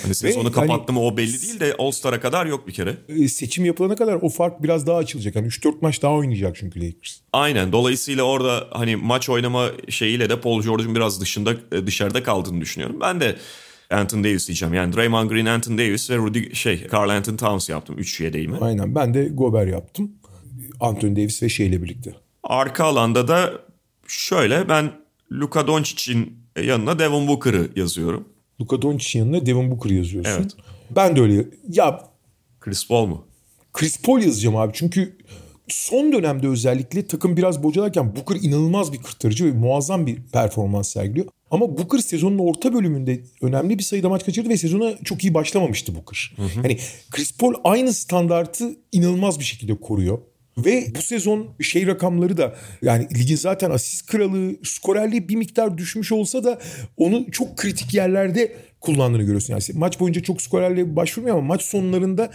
[0.02, 2.96] Hani sezonu hani, kapattı mı o belli değil de All-Star'a kadar yok bir kere.
[3.08, 5.36] E, seçim yapılana kadar o fark biraz daha açılacak.
[5.36, 7.18] Hani 3-4 maç daha oynayacak çünkü Lakers.
[7.32, 7.72] Aynen.
[7.72, 13.00] Dolayısıyla orada hani maç oynama şeyiyle de Paul George'un biraz dışında e, dışarıda kaldığını düşünüyorum.
[13.00, 13.36] Ben de
[13.92, 14.74] Anthony Davis diyeceğim.
[14.74, 17.98] Yani Draymond Green, Anthony Davis ve Rudy şey Carl Anthony Towns yaptım.
[17.98, 18.58] Üç yedeğimi.
[18.60, 18.94] Aynen.
[18.94, 20.10] Ben de Gober yaptım.
[20.80, 22.14] Anthony Davis ve şeyle birlikte.
[22.44, 23.52] Arka alanda da
[24.06, 24.92] şöyle ben
[25.32, 28.28] Luka Doncic'in yanına Devin Booker'ı yazıyorum.
[28.60, 30.32] Luka Doncic'in yanına Devin Booker yazıyorsun.
[30.32, 30.52] Evet.
[30.90, 31.46] Ben de öyle.
[31.68, 32.00] Ya
[32.60, 33.24] Chris Paul mu?
[33.72, 34.72] Chris Paul yazacağım abi.
[34.74, 35.16] Çünkü
[35.68, 41.26] son dönemde özellikle takım biraz bocalarken Booker inanılmaz bir kurtarıcı ve muazzam bir performans sergiliyor.
[41.52, 45.94] Ama Booker sezonun orta bölümünde önemli bir sayıda maç kaçırdı ve sezona çok iyi başlamamıştı
[45.94, 46.32] Booker.
[46.36, 46.48] Hı hı.
[46.56, 46.78] Yani
[47.10, 50.18] Chris Paul aynı standartı inanılmaz bir şekilde koruyor.
[50.58, 56.12] Ve bu sezon şey rakamları da yani ligin zaten asist kralı, skorerliği bir miktar düşmüş
[56.12, 56.58] olsa da
[56.96, 59.52] onu çok kritik yerlerde kullandığını görüyorsun.
[59.52, 62.30] Yani maç boyunca çok skorerliğe başvurmuyor ama maç sonlarında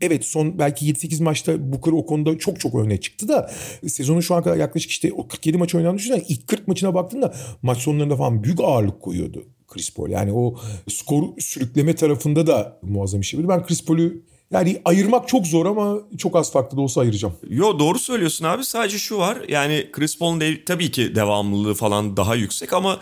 [0.00, 3.50] Evet son belki 7-8 maçta Booker o konuda çok çok öne çıktı da
[3.86, 7.34] sezonun şu an kadar yaklaşık işte o 47 maç oynandığını düşünsen ilk 40 maçına baktığında
[7.62, 10.08] maç sonlarında falan büyük ağırlık koyuyordu Chris Paul.
[10.08, 10.56] Yani o
[10.88, 13.56] skor sürükleme tarafında da muazzam iş yapıyordu.
[13.58, 17.34] Ben Chris Paul'ü yani ayırmak çok zor ama çok az farklı da olsa ayıracağım.
[17.48, 18.64] Yo doğru söylüyorsun abi.
[18.64, 19.38] Sadece şu var.
[19.48, 23.00] Yani Chris Paul'un tabii ki devamlılığı falan daha yüksek ama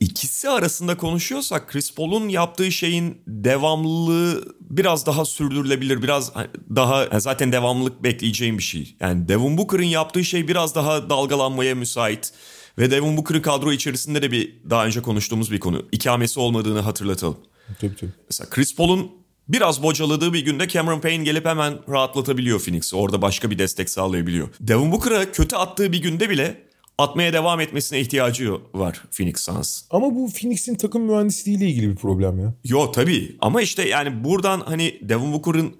[0.00, 6.02] ikisi arasında konuşuyorsak Chris Paul'un yaptığı şeyin devamlılığı biraz daha sürdürülebilir.
[6.02, 6.32] Biraz
[6.76, 8.96] daha zaten devamlılık bekleyeceğim bir şey.
[9.00, 12.32] Yani Devin Booker'ın yaptığı şey biraz daha dalgalanmaya müsait.
[12.78, 15.82] Ve Devin Booker'ın kadro içerisinde de bir daha önce konuştuğumuz bir konu.
[15.92, 17.36] İkamesi olmadığını hatırlatalım.
[17.80, 18.10] Tabii tabii.
[18.30, 19.10] Mesela Chris Paul'un
[19.48, 22.96] biraz bocaladığı bir günde Cameron Payne gelip hemen rahatlatabiliyor Phoenix'i.
[22.96, 24.48] Orada başka bir destek sağlayabiliyor.
[24.60, 26.67] Devin Booker'a kötü attığı bir günde bile
[26.98, 29.82] atmaya devam etmesine ihtiyacı var Phoenix Suns.
[29.90, 32.54] Ama bu Phoenix'in takım mühendisliğiyle ilgili bir problem ya.
[32.64, 35.76] Yo tabii ama işte yani buradan hani Devin Booker'ın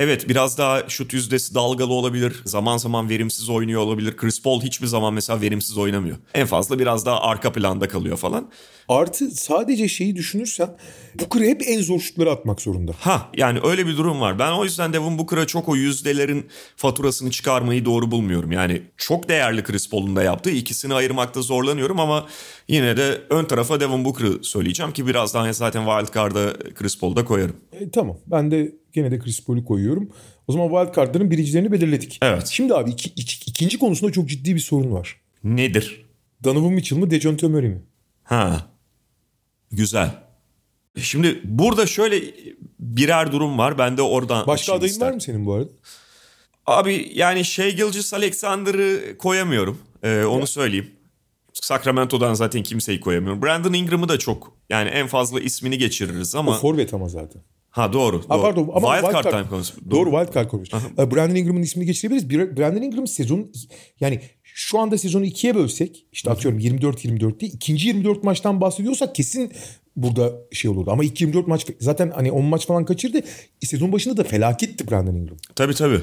[0.00, 2.42] Evet biraz daha şut yüzdesi dalgalı olabilir.
[2.44, 4.16] Zaman zaman verimsiz oynuyor olabilir.
[4.16, 6.16] Chris Paul hiçbir zaman mesela verimsiz oynamıyor.
[6.34, 8.50] En fazla biraz daha arka planda kalıyor falan.
[8.88, 10.76] Artı sadece şeyi düşünürsen
[11.20, 12.92] Booker hep en zor şutları atmak zorunda.
[13.00, 14.38] Ha yani öyle bir durum var.
[14.38, 18.52] Ben o yüzden Devin Booker'a çok o yüzdelerin faturasını çıkarmayı doğru bulmuyorum.
[18.52, 22.26] Yani çok değerli Chris Paul'un da yaptığı ikisini ayırmakta zorlanıyorum ama
[22.68, 27.56] yine de ön tarafa Devin Booker'ı söyleyeceğim ki birazdan zaten wildcard'a Chris Paul'u da koyarım.
[27.72, 30.08] E, tamam ben de gene de Chris Paul'u koyuyorum.
[30.48, 32.18] O zaman wildcard'ların biricilerini belirledik.
[32.22, 32.46] Evet.
[32.46, 35.20] Şimdi abi iki, iki, ikinci konusunda çok ciddi bir sorun var.
[35.44, 36.06] Nedir?
[36.44, 37.82] Donovan Mitchell mı Dejounte Murray mi?
[38.22, 38.66] Ha.
[39.72, 40.10] Güzel.
[40.98, 42.22] Şimdi burada şöyle
[42.80, 43.78] birer durum var.
[43.78, 45.06] Ben de oradan Başka adayın ister.
[45.06, 45.70] var mı senin bu arada?
[46.66, 49.78] Abi yani Shea Gilgis Alexander'ı koyamıyorum.
[50.02, 50.46] Ee, onu ya.
[50.46, 50.90] söyleyeyim.
[51.52, 53.42] Sacramento'dan zaten kimseyi koyamıyorum.
[53.42, 56.50] Brandon Ingram'ı da çok yani en fazla ismini geçiririz ama.
[56.50, 57.42] O forvet ama zaten.
[57.70, 58.22] Ha doğru.
[58.28, 58.42] Ha, doğru.
[58.42, 59.90] pardon ama wild, wild card, card time konusu.
[59.90, 60.76] Doğru, doğru wild card konusu.
[60.96, 62.30] Brandon Ingram'ın ismini geçirebiliriz.
[62.30, 63.52] Brandon Ingram sezon
[64.00, 64.20] yani
[64.54, 69.52] şu anda sezonu ikiye bölsek işte atıyorum 24-24 diye ikinci 24 maçtan bahsediyorsak kesin
[69.96, 70.90] burada şey olurdu.
[70.90, 73.20] Ama ilk 24 maç zaten hani 10 maç falan kaçırdı.
[73.60, 75.36] Sezon başında da felaketti Brandon Ingram.
[75.54, 76.00] Tabii tabii.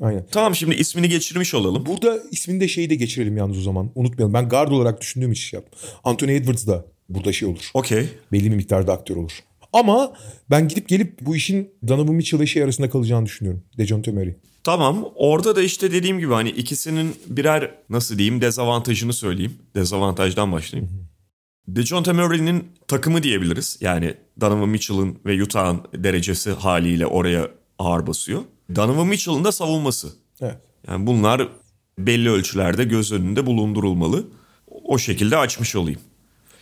[0.00, 0.26] Aynen.
[0.30, 1.86] Tamam şimdi ismini geçirmiş olalım.
[1.86, 3.90] Burada ismini de şeyi de geçirelim yalnız o zaman.
[3.94, 4.34] Unutmayalım.
[4.34, 5.80] Ben guard olarak düşündüğüm için şey yaptım.
[6.04, 7.70] Anthony Edwards da burada şey olur.
[7.74, 8.08] Okey.
[8.32, 9.38] Belli bir miktarda aktör olur.
[9.74, 10.12] Ama
[10.50, 13.62] ben gidip gelip bu işin Donovan Mitchell ile şey arasında kalacağını düşünüyorum.
[13.78, 14.34] Dejounte Murray.
[14.64, 15.08] Tamam.
[15.14, 19.52] Orada da işte dediğim gibi hani ikisinin birer nasıl diyeyim dezavantajını söyleyeyim.
[19.74, 21.08] Dezavantajdan başlayayım.
[21.68, 23.78] Dejounte Murray'nin takımı diyebiliriz.
[23.80, 28.42] Yani Donovan Mitchell'ın ve Utah'ın derecesi haliyle oraya ağır basıyor.
[28.76, 30.08] Donovan Mitchell'ın da savunması.
[30.40, 30.56] Evet.
[30.88, 31.48] Yani bunlar
[31.98, 34.26] belli ölçülerde göz önünde bulundurulmalı.
[34.66, 36.00] O şekilde açmış olayım.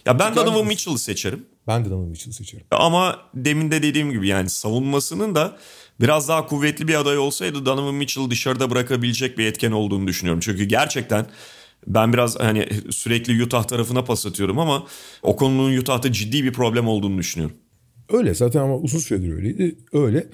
[0.07, 1.47] Ya ben Donovan Mitchell'ı seçerim.
[1.67, 2.67] Ben de Donovan Mitchell'ı seçerim.
[2.71, 5.57] Ama demin de dediğim gibi yani savunmasının da
[6.01, 10.41] biraz daha kuvvetli bir aday olsaydı Donovan Mitchell'ı dışarıda bırakabilecek bir etken olduğunu düşünüyorum.
[10.41, 11.27] Çünkü gerçekten
[11.87, 14.87] ben biraz hani sürekli Utah tarafına pas atıyorum ama
[15.23, 17.57] o konunun Utah'ta ciddi bir problem olduğunu düşünüyorum.
[18.13, 19.77] Öyle zaten ama uzun süredir öyleydi.
[19.93, 20.27] Öyle.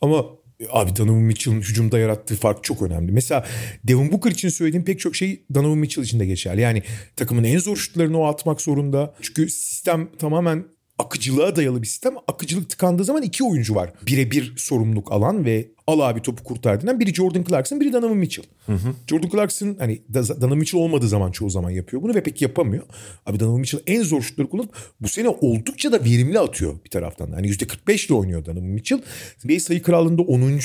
[0.00, 0.24] Ama
[0.70, 3.12] Abi Donovan Mitchell'ın hücumda yarattığı fark çok önemli.
[3.12, 3.46] Mesela
[3.84, 6.60] Devin Booker için söylediğim pek çok şey Donovan Mitchell için de geçerli.
[6.60, 6.82] Yani
[7.16, 9.14] takımın en zor şutlarını o atmak zorunda.
[9.22, 10.64] Çünkü sistem tamamen
[10.98, 12.14] akıcılığa dayalı bir sistem.
[12.28, 13.92] Akıcılık tıkandığı zaman iki oyuncu var.
[14.06, 17.00] Birebir sorumluluk alan ve al abi topu kurtar denen.
[17.00, 18.44] Biri Jordan Clarkson, biri Donovan Mitchell.
[18.66, 18.94] Hı hı.
[19.06, 22.84] Jordan Clarkson hani Donovan Mitchell olmadığı zaman çoğu zaman yapıyor bunu ve pek yapamıyor.
[23.26, 27.32] Abi Donovan Mitchell en zor şutları kullanıp bu sene oldukça da verimli atıyor bir taraftan.
[27.32, 29.02] Hani %45 ile oynuyor Donovan Mitchell.
[29.44, 30.60] NBA sayı krallığında 10.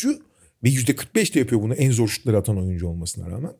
[0.63, 3.51] Ve %45 de yapıyor bunu en zor şutları atan oyuncu olmasına rağmen.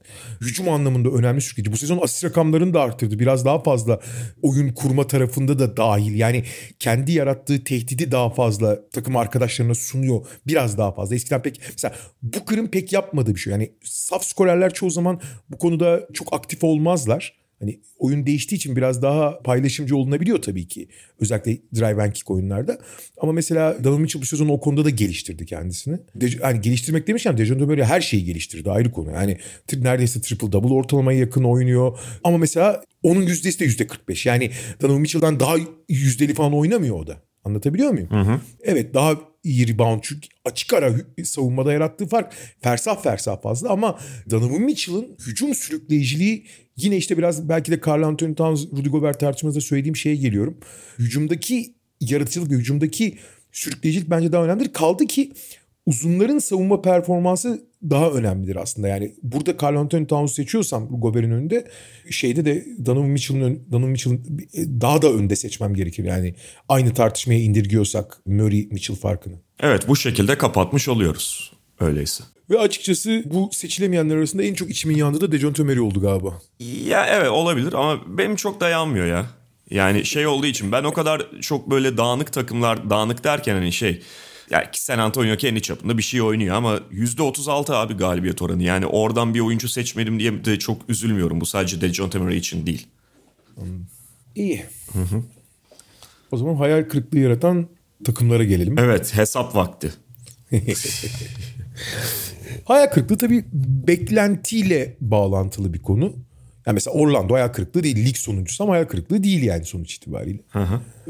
[0.41, 1.71] Hücum anlamında önemli sürükleyici.
[1.71, 3.19] Bu sezon asist rakamlarını da arttırdı.
[3.19, 3.99] Biraz daha fazla
[4.41, 6.15] oyun kurma tarafında da dahil.
[6.15, 6.43] Yani
[6.79, 10.25] kendi yarattığı tehdidi daha fazla takım arkadaşlarına sunuyor.
[10.47, 11.15] Biraz daha fazla.
[11.15, 13.51] Eskiden pek mesela Booker'ın pek yapmadığı bir şey.
[13.51, 17.38] Yani saf skorerler çoğu zaman bu konuda çok aktif olmazlar.
[17.59, 20.87] Hani oyun değiştiği için biraz daha paylaşımcı olunabiliyor tabii ki.
[21.19, 22.79] Özellikle drive and kick oyunlarda.
[23.21, 25.99] Ama mesela Donovan Mitchell bu sezon o konuda da geliştirdi kendisini.
[26.15, 29.11] De, hani geliştirmek demişken Dejounte Murray her şeyi geliştirdi ayrı konu.
[29.11, 29.37] Yani
[29.73, 31.99] neredeyse triple double ortalamaya yakın oynuyor.
[32.23, 34.25] Ama mesela onun yüzdesi de yüzde 45.
[34.25, 35.55] Yani Donovan Mitchell'dan daha
[35.89, 37.21] yüzdeli falan oynamıyor o da.
[37.43, 38.09] Anlatabiliyor muyum?
[38.09, 38.39] Hı hı.
[38.63, 40.93] Evet daha iyi rebound çünkü açık ara
[41.23, 46.45] savunmada yarattığı fark fersah fersah fazla ama Donovan Mitchell'ın hücum sürükleyiciliği
[46.81, 50.57] yine işte biraz belki de Carl Anthony Towns, Rudy Gobert tartışmasında söylediğim şeye geliyorum.
[50.99, 53.17] Hücumdaki yaratıcılık ve hücumdaki
[53.51, 54.73] sürükleyicilik bence daha önemlidir.
[54.73, 55.31] Kaldı ki
[55.85, 58.87] uzunların savunma performansı daha önemlidir aslında.
[58.87, 61.67] Yani burada Carl Anthony Towns seçiyorsam Gobert'in önünde
[62.09, 64.39] şeyde de Donovan Mitchell'ın Donovan Mitchell'ın
[64.81, 66.03] daha da önde seçmem gerekir.
[66.03, 66.35] Yani
[66.69, 69.35] aynı tartışmaya indirgiyorsak Murray Mitchell farkını.
[69.59, 71.58] Evet bu şekilde kapatmış oluyoruz.
[71.79, 72.23] Öyleyse.
[72.49, 76.41] Ve açıkçası bu seçilemeyenler arasında en çok içimin yandığı da Dejon Tömeri oldu galiba.
[76.85, 79.25] Ya evet olabilir ama benim çok dayanmıyor ya.
[79.69, 84.01] Yani şey olduğu için ben o kadar çok böyle dağınık takımlar dağınık derken hani şey
[84.49, 88.63] ya San Antonio kendi çapında bir şey oynuyor ama %36 abi galibiyet oranı.
[88.63, 91.41] Yani oradan bir oyuncu seçmedim diye de çok üzülmüyorum.
[91.41, 92.87] Bu sadece Dejon Temeray için değil.
[94.35, 94.65] İyi.
[96.31, 97.67] O zaman hayal kırıklığı yaratan
[98.05, 98.79] takımlara gelelim.
[98.79, 99.93] Evet hesap vakti.
[102.65, 103.45] Hayal kırıklığı tabii
[103.87, 106.05] beklentiyle bağlantılı bir konu.
[106.65, 110.39] Yani mesela Orlando hayal kırıklığı değil lig sonuncusu ama hayal kırıklığı değil yani sonuç itibariyle.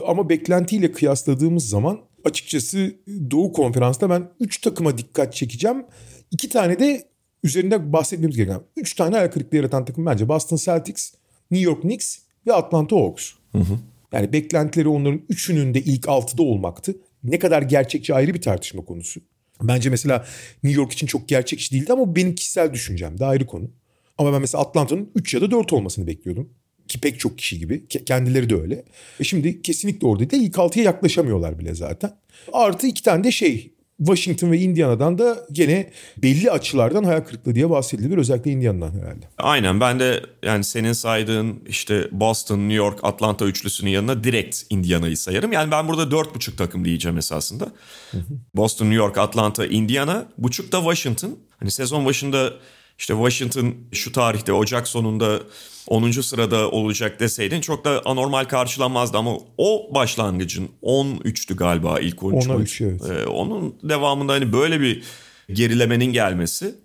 [0.08, 2.96] Ama beklentiyle kıyasladığımız zaman açıkçası
[3.32, 5.86] Doğu Konferans'ta ben 3 takıma dikkat çekeceğim.
[6.32, 7.04] 2 tane de
[7.44, 11.14] üzerinde bahsetmemiz gereken 3 tane hayal kırıklığı yaratan takım bence Boston Celtics,
[11.52, 13.32] New York Knicks ve Atlanta Hawks.
[14.14, 16.96] Yani beklentileri onların üçünün de ilk altıda olmaktı.
[17.24, 19.22] Ne kadar gerçekçi ayrı bir tartışma konusu.
[19.62, 20.26] Bence mesela
[20.64, 23.72] New York için çok gerçekçi değildi ama bu benim kişisel düşüncem de ayrı konu.
[24.18, 26.50] Ama ben mesela Atlanta'nın 3 ya da 4 olmasını bekliyordum.
[26.88, 27.88] Ki pek çok kişi gibi.
[27.88, 28.86] Kendileri de öyle.
[29.20, 30.44] E şimdi kesinlikle orada değil.
[30.44, 32.12] İlk 6'ya yaklaşamıyorlar bile zaten.
[32.54, 37.70] Artı iki tane de şey Washington ve Indiana'dan da gene belli açılardan hayal kırıklığı diye
[37.70, 38.18] bahsedilir.
[38.18, 39.26] Özellikle Indiana'dan herhalde.
[39.38, 45.18] Aynen ben de yani senin saydığın işte Boston, New York, Atlanta üçlüsünün yanına direkt Indiana'yı
[45.18, 45.52] sayarım.
[45.52, 47.68] Yani ben burada dört buçuk takım diyeceğim esasında.
[48.56, 50.26] Boston, New York, Atlanta, Indiana.
[50.38, 51.38] Buçuk da Washington.
[51.60, 52.54] Hani sezon başında
[53.00, 55.40] işte Washington şu tarihte Ocak sonunda
[55.88, 56.12] 10.
[56.12, 62.58] sırada olacak deseydin çok da anormal karşılanmazdı ama o başlangıcın 13'tü galiba ilk 13 10'a
[62.58, 62.62] maç.
[62.62, 63.02] üç, evet.
[63.10, 65.04] Ee, onun devamında hani böyle bir
[65.54, 66.76] gerilemenin gelmesi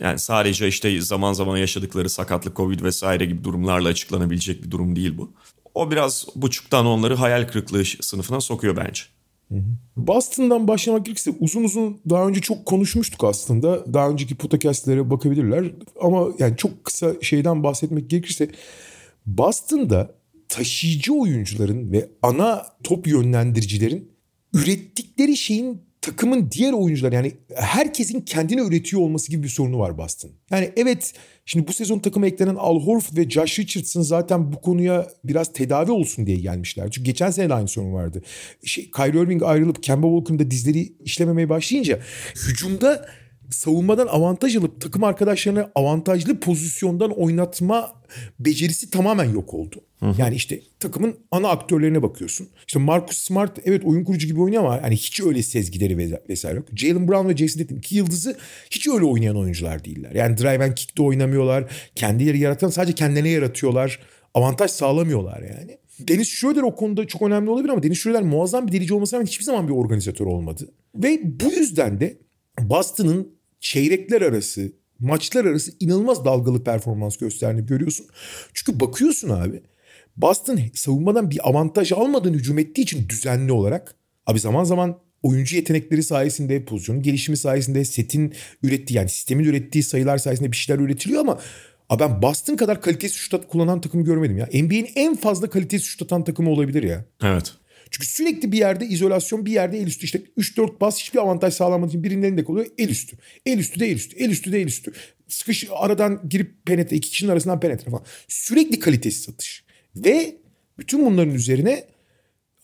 [0.00, 5.18] yani sadece işte zaman zaman yaşadıkları sakatlık, covid vesaire gibi durumlarla açıklanabilecek bir durum değil
[5.18, 5.32] bu.
[5.74, 9.02] O biraz buçuktan onları hayal kırıklığı sınıfına sokuyor bence.
[9.96, 13.94] Boston'dan başlamak gerekirse uzun uzun daha önce çok konuşmuştuk aslında.
[13.94, 15.72] Daha önceki podcastlere bakabilirler.
[16.00, 18.50] Ama yani çok kısa şeyden bahsetmek gerekirse
[19.26, 20.14] Boston'da
[20.48, 24.12] taşıyıcı oyuncuların ve ana top yönlendiricilerin
[24.54, 30.30] ürettikleri şeyin takımın diğer oyuncular yani herkesin kendine üretiyor olması gibi bir sorunu var Boston.
[30.50, 31.12] Yani evet
[31.46, 35.90] şimdi bu sezon takıma eklenen Al Horford ve Josh Richardson zaten bu konuya biraz tedavi
[35.90, 36.90] olsun diye gelmişler.
[36.90, 38.22] Çünkü geçen sene de aynı sorun vardı.
[38.64, 41.98] Şey, Kyrie Irving ayrılıp Kemba Walker'ın da dizleri işlememeye başlayınca
[42.48, 43.06] hücumda
[43.50, 47.92] savunmadan avantaj alıp takım arkadaşlarına avantajlı pozisyondan oynatma
[48.40, 49.76] becerisi tamamen yok oldu.
[50.18, 52.48] Yani işte takımın ana aktörlerine bakıyorsun.
[52.66, 56.56] İşte Marcus Smart evet oyun kurucu gibi oynuyor ama hani hiç öyle sezgileri ve- vesaire
[56.56, 56.66] yok.
[56.76, 58.36] Jalen Brown ve Jason Tatum iki yıldızı
[58.70, 60.12] hiç öyle oynayan oyuncular değiller.
[60.14, 61.64] Yani drive and kick'te oynamıyorlar.
[61.94, 63.98] Kendileri yaratan sadece kendilerine yaratıyorlar.
[64.34, 65.78] Avantaj sağlamıyorlar yani.
[65.98, 69.26] Dennis Schroeder o konuda çok önemli olabilir ama Dennis Schroeder muazzam bir delici olmasına rağmen
[69.26, 70.68] hiçbir zaman bir organizatör olmadı.
[70.94, 72.18] Ve bu yüzden de
[72.60, 73.35] Boston'ın
[73.66, 78.06] çeyrekler arası, maçlar arası inanılmaz dalgalı performans gösterdiğini görüyorsun.
[78.54, 79.62] Çünkü bakıyorsun abi
[80.16, 83.94] Boston savunmadan bir avantaj almadan hücum ettiği için düzenli olarak
[84.26, 90.18] abi zaman zaman oyuncu yetenekleri sayesinde, pozisyonun gelişimi sayesinde, setin ürettiği yani sistemin ürettiği sayılar
[90.18, 91.38] sayesinde bir şeyler üretiliyor ama
[91.88, 94.46] abi ben Boston kadar kalitesiz şut kullanan takımı görmedim ya.
[94.46, 97.04] NBA'nin en fazla kalitesiz şut atan takımı olabilir ya.
[97.22, 97.52] Evet.
[97.90, 101.88] Çünkü sürekli bir yerde izolasyon bir yerde el üstü işte 3-4 bas hiçbir avantaj sağlamadığı
[101.88, 103.16] için birinin elinde kalıyor el üstü.
[103.46, 104.16] El üstü de el üstü.
[104.16, 104.92] El üstü de el üstü.
[105.28, 108.04] Sıkış aradan girip penetre iki kişinin arasından penetre falan.
[108.28, 109.64] Sürekli kalitesiz atış.
[109.96, 110.36] Ve
[110.78, 111.84] bütün bunların üzerine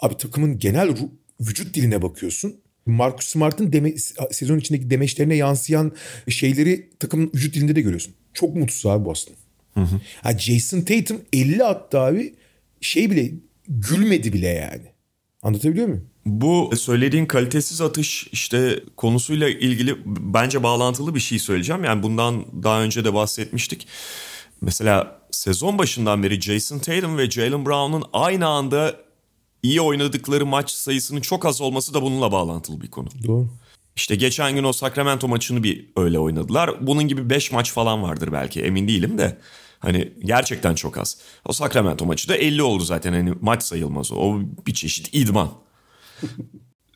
[0.00, 2.56] abi takımın genel ru- vücut diline bakıyorsun.
[2.86, 3.92] Marcus Smart'ın deme,
[4.30, 5.92] sezon içindeki demeçlerine yansıyan
[6.28, 8.14] şeyleri takımın vücut dilinde de görüyorsun.
[8.34, 9.34] Çok mutsuz abi Boston.
[10.22, 12.34] Ha, Jason Tatum 50 attı abi
[12.80, 13.30] şey bile
[13.68, 14.91] gülmedi bile yani.
[15.42, 16.06] Anlatabiliyor muyum?
[16.26, 21.84] Bu söylediğin kalitesiz atış işte konusuyla ilgili bence bağlantılı bir şey söyleyeceğim.
[21.84, 23.86] Yani bundan daha önce de bahsetmiştik.
[24.60, 28.96] Mesela sezon başından beri Jason Tatum ve Jalen Brown'un aynı anda
[29.62, 33.08] iyi oynadıkları maç sayısının çok az olması da bununla bağlantılı bir konu.
[33.26, 33.48] Doğru.
[33.96, 36.86] İşte geçen gün o Sacramento maçını bir öyle oynadılar.
[36.86, 39.38] Bunun gibi 5 maç falan vardır belki emin değilim de.
[39.82, 41.18] Hani gerçekten çok az.
[41.44, 44.16] O Sacramento maçı da 50 oldu zaten hani maç sayılmaz o.
[44.16, 45.50] O bir çeşit idman.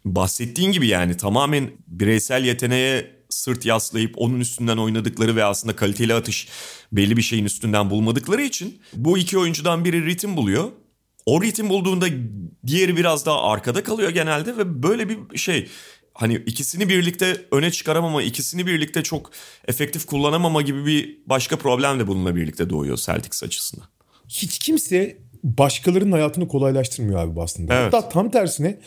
[0.05, 6.49] Bahsettiğin gibi yani tamamen bireysel yeteneğe sırt yaslayıp onun üstünden oynadıkları ve aslında kaliteli atış
[6.93, 10.71] belli bir şeyin üstünden bulmadıkları için bu iki oyuncudan biri ritim buluyor.
[11.27, 12.07] O ritim bulduğunda
[12.67, 15.69] diğeri biraz daha arkada kalıyor genelde ve böyle bir şey
[16.17, 19.31] hani ikisini birlikte öne çıkaramama, ikisini birlikte çok
[19.69, 23.87] efektif kullanamama gibi bir başka problem de bununla birlikte doğuyor Celtics açısından.
[24.29, 27.75] Hiç kimse başkalarının hayatını kolaylaştırmıyor abi Boston'da.
[27.75, 27.93] Evet.
[27.93, 28.79] Hatta tam tersine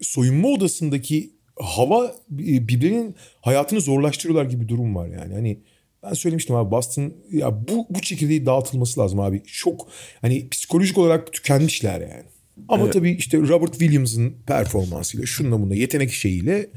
[0.00, 1.30] soyunma odasındaki
[1.60, 5.34] hava birbirinin hayatını zorlaştırıyorlar gibi bir durum var yani.
[5.34, 5.60] Hani
[6.02, 9.42] ben söylemiştim abi Boston ya bu bu çekirdeği dağıtılması lazım abi.
[9.46, 9.88] Çok
[10.20, 12.24] hani psikolojik olarak tükenmişler yani.
[12.68, 12.92] Ama evet.
[12.92, 16.70] tabii işte Robert Williams'ın performansıyla şununla bununla yetenek şeyiyle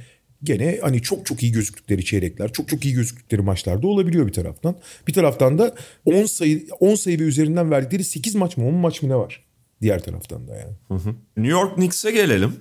[0.44, 4.76] gene hani çok çok iyi gözüktükleri çeyrekler, çok çok iyi gözüktükleri maçlarda olabiliyor bir taraftan.
[5.08, 5.76] Bir taraftan da
[6.06, 9.46] 10 sayı 10 sayı ve üzerinden verdikleri 8 maç mı 10 maç mı ne var?
[9.82, 10.74] Diğer taraftan da yani.
[10.88, 11.16] Hı hı.
[11.38, 12.56] New York Knicks'e gelelim.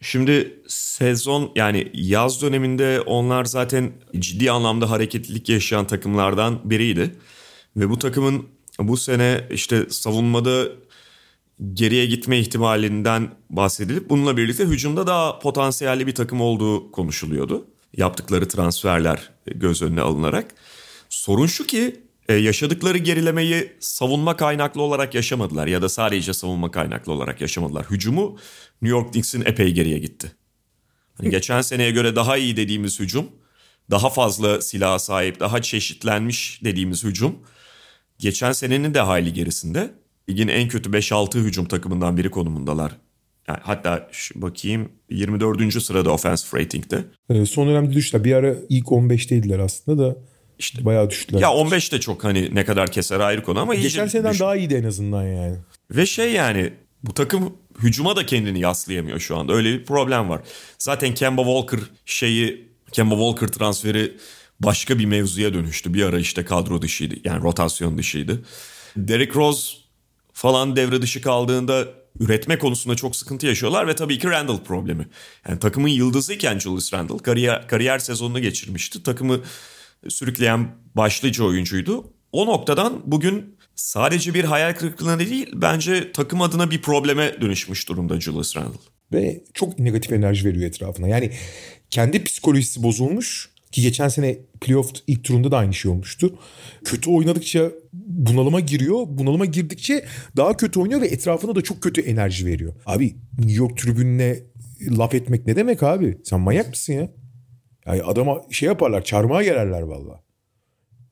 [0.00, 7.10] Şimdi sezon yani yaz döneminde onlar zaten ciddi anlamda hareketlilik yaşayan takımlardan biriydi.
[7.76, 8.46] Ve bu takımın
[8.78, 10.68] bu sene işte savunmada
[11.72, 17.66] geriye gitme ihtimalinden bahsedilip bununla birlikte hücumda daha potansiyelli bir takım olduğu konuşuluyordu.
[17.96, 20.54] Yaptıkları transferler göz önüne alınarak.
[21.08, 27.12] Sorun şu ki e, yaşadıkları gerilemeyi savunma kaynaklı olarak yaşamadılar ya da sadece savunma kaynaklı
[27.12, 27.86] olarak yaşamadılar.
[27.90, 28.38] Hücumu
[28.82, 30.32] New York Knicks'in epey geriye gitti.
[31.14, 33.26] Hani geçen seneye göre daha iyi dediğimiz hücum,
[33.90, 37.38] daha fazla silaha sahip, daha çeşitlenmiş dediğimiz hücum
[38.18, 40.01] geçen senenin de hayli gerisinde.
[40.30, 42.92] Ligin en kötü 5-6 hücum takımından biri konumundalar.
[43.48, 45.82] Yani hatta şu bakayım 24.
[45.82, 47.04] sırada offensive rating'de.
[47.30, 48.24] Ee, son dönemde düştüler.
[48.24, 50.16] Bir ara ilk 15'teydiler aslında da
[50.58, 51.40] işte bayağı düştüler.
[51.40, 54.74] Ya 15 de çok hani ne kadar keser ayrı konu ama geçen seneden daha iyiydi
[54.74, 55.56] en azından yani.
[55.90, 57.52] Ve şey yani bu takım
[57.82, 59.52] hücuma da kendini yaslayamıyor şu anda.
[59.52, 60.40] Öyle bir problem var.
[60.78, 64.12] Zaten Kemba Walker şeyi Kemba Walker transferi
[64.60, 65.94] başka bir mevzuya dönüştü.
[65.94, 67.14] Bir ara işte kadro dışıydı.
[67.24, 68.42] Yani rotasyon dışıydı.
[68.96, 69.81] Derrick Rose
[70.42, 71.88] falan devre dışı kaldığında
[72.20, 75.06] üretme konusunda çok sıkıntı yaşıyorlar ve tabii ki Randall problemi.
[75.48, 79.02] Yani takımın yıldızıyken Julius Randall kariyer, kariyer sezonunu geçirmişti.
[79.02, 79.40] Takımı
[80.08, 82.04] sürükleyen başlıca oyuncuydu.
[82.32, 88.20] O noktadan bugün sadece bir hayal kırıklığına değil bence takım adına bir probleme dönüşmüş durumda
[88.20, 88.78] Julius Randle.
[89.12, 91.08] Ve çok negatif enerji veriyor etrafına.
[91.08, 91.32] Yani
[91.90, 96.38] kendi psikolojisi bozulmuş ki geçen sene playoff ilk turunda da aynı şey olmuştu.
[96.84, 99.06] Kötü oynadıkça bunalıma giriyor.
[99.08, 100.04] Bunalıma girdikçe
[100.36, 102.74] daha kötü oynuyor ve etrafına da çok kötü enerji veriyor.
[102.86, 104.38] Abi New York tribününe
[104.80, 106.18] laf etmek ne demek abi?
[106.24, 107.08] Sen manyak mısın ya?
[107.86, 110.22] Yani adama şey yaparlar çarmıha gererler valla.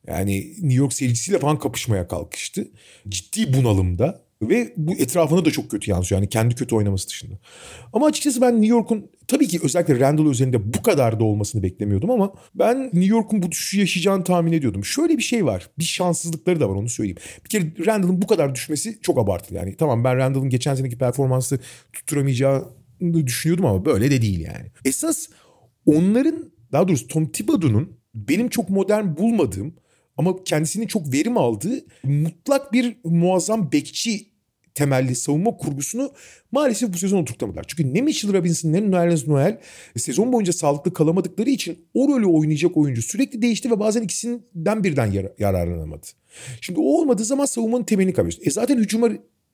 [0.06, 2.68] Yani New York seyircisiyle falan kapışmaya kalkıştı.
[3.08, 6.20] Ciddi bunalımda ve bu etrafına da çok kötü yansıyor.
[6.20, 7.34] Yani kendi kötü oynaması dışında.
[7.93, 12.11] Ama açıkçası ben New York'un tabii ki özellikle Randall üzerinde bu kadar da olmasını beklemiyordum
[12.11, 14.84] ama ben New York'un bu düşüşü yaşayacağını tahmin ediyordum.
[14.84, 15.70] Şöyle bir şey var.
[15.78, 17.18] Bir şanssızlıkları da var onu söyleyeyim.
[17.45, 19.59] Bir kere Randall'ın bu kadar düşmesi çok abartılı.
[19.59, 21.61] Yani tamam ben Randall'ın geçen seneki performansı
[21.93, 24.66] tutturamayacağını düşünüyordum ama böyle de değil yani.
[24.84, 25.26] Esas
[25.86, 29.74] onların daha doğrusu Tom Thibodeau'nun benim çok modern bulmadığım
[30.16, 34.30] ama kendisinin çok verim aldığı mutlak bir muazzam bekçi
[34.75, 36.12] temelli savunma kurgusunu
[36.53, 37.64] maalesef bu sezon oturtamadılar.
[37.68, 39.61] Çünkü ne Mitchell Robinson ne Nerlens Noel
[39.97, 45.07] sezon boyunca sağlıklı kalamadıkları için o rolü oynayacak oyuncu sürekli değişti ve bazen ikisinden birden
[45.07, 46.07] yar- yararlanamadı.
[46.61, 48.49] Şimdi o olmadığı zaman savunmanın temelini kaybediyorsun.
[48.49, 49.09] E zaten hücuma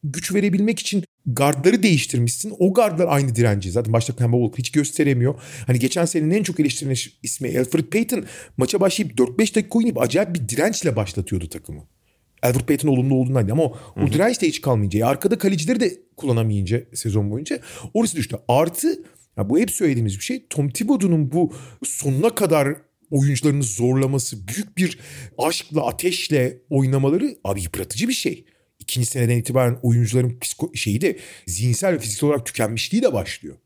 [0.05, 2.53] güç verebilmek için gardları değiştirmişsin.
[2.59, 3.71] O gardlar aynı direnci.
[3.71, 5.35] Zaten başta Kemba Walker hiç gösteremiyor.
[5.67, 8.25] Hani geçen senenin en çok eleştirilen ismi Alfred Payton
[8.57, 11.83] maça başlayıp 4-5 dakika oynayıp acayip bir dirençle başlatıyordu takımı.
[12.43, 15.07] Alfred Payton olumlu olduğundan ama o, direnç de hiç kalmayınca.
[15.07, 17.61] Arkada kalecileri de kullanamayınca sezon boyunca
[17.95, 18.37] orası düştü.
[18.49, 18.89] Artı
[19.37, 20.47] ya bu hep söylediğimiz bir şey.
[20.51, 21.53] Tom Thibodeau'nun bu
[21.84, 22.76] sonuna kadar
[23.11, 24.99] oyuncularını zorlaması, büyük bir
[25.39, 28.45] aşkla, ateşle oynamaları abi yıpratıcı bir şey
[28.78, 33.57] ikinci seneden itibaren oyuncuların psiko şeyi de zihinsel ve fiziksel olarak tükenmişliği de başlıyor.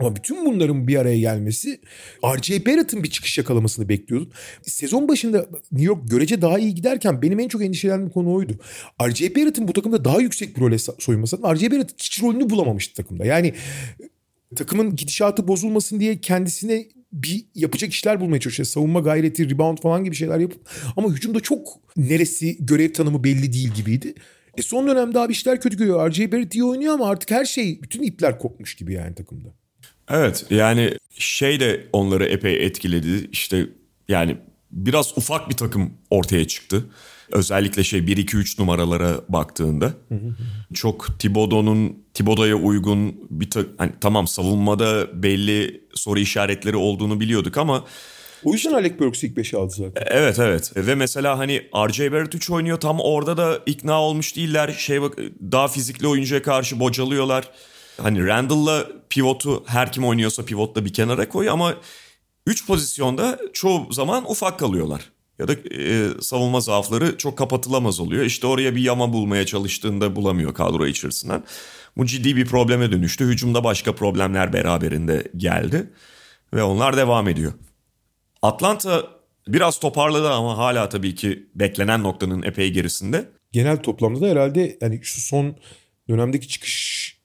[0.00, 1.80] Ama bütün bunların bir araya gelmesi
[2.24, 2.66] R.J.
[2.66, 4.30] Barrett'ın bir çıkış yakalamasını bekliyordum.
[4.62, 8.52] Sezon başında New York görece daha iyi giderken benim en çok endişelendiğim konu oydu.
[9.02, 9.34] R.J.
[9.34, 11.36] Barrett'ın bu takımda daha yüksek bir role soyunması.
[11.36, 11.70] R.J.
[11.70, 13.24] Barrett hiç rolünü bulamamıştı takımda.
[13.24, 13.54] Yani
[14.56, 18.66] takımın gidişatı bozulmasın diye kendisine bir yapacak işler bulmaya çalışıyor.
[18.66, 23.72] Savunma gayreti, rebound falan gibi şeyler yapıp ama hücumda çok neresi görev tanımı belli değil
[23.74, 24.14] gibiydi.
[24.58, 26.10] E son dönemde abi işler kötü gidiyor.
[26.10, 26.32] R.J.
[26.32, 29.48] Barrett iyi oynuyor ama artık her şey, bütün ipler kopmuş gibi yani takımda.
[30.10, 33.28] Evet yani şey de onları epey etkiledi.
[33.32, 33.66] İşte
[34.08, 34.36] yani
[34.70, 36.84] biraz ufak bir takım ortaya çıktı.
[37.32, 39.92] Özellikle şey 1-2-3 numaralara baktığında.
[40.74, 47.84] çok Thibodeau'nun Thibodeau'ya uygun bir ta- hani tamam savunmada belli soru işaretleri olduğunu biliyorduk ama
[48.44, 50.02] o yüzden Alec Burks ilk 5'e aldı zaten.
[50.06, 54.76] Evet evet ve mesela hani RJ Barrett 3 oynuyor tam orada da ikna olmuş değiller.
[54.78, 55.18] Şey bak
[55.52, 57.50] daha fizikli oyuncuya karşı bocalıyorlar.
[58.02, 61.74] Hani Randall'la pivotu her kim oynuyorsa pivotla bir kenara koy ama
[62.46, 65.12] 3 pozisyonda çoğu zaman ufak kalıyorlar.
[65.38, 68.24] ya da e, savunma zaafları çok kapatılamaz oluyor.
[68.24, 71.44] İşte oraya bir yama bulmaya çalıştığında bulamıyor kadro içerisinden.
[71.96, 73.24] Bu ciddi bir probleme dönüştü.
[73.24, 75.90] Hücumda başka problemler beraberinde geldi
[76.54, 77.52] ve onlar devam ediyor.
[78.42, 79.04] Atlanta
[79.48, 83.28] biraz toparladı ama hala tabii ki beklenen noktanın epey gerisinde.
[83.52, 85.56] Genel toplamda da herhalde yani şu son
[86.08, 87.15] dönemdeki çıkış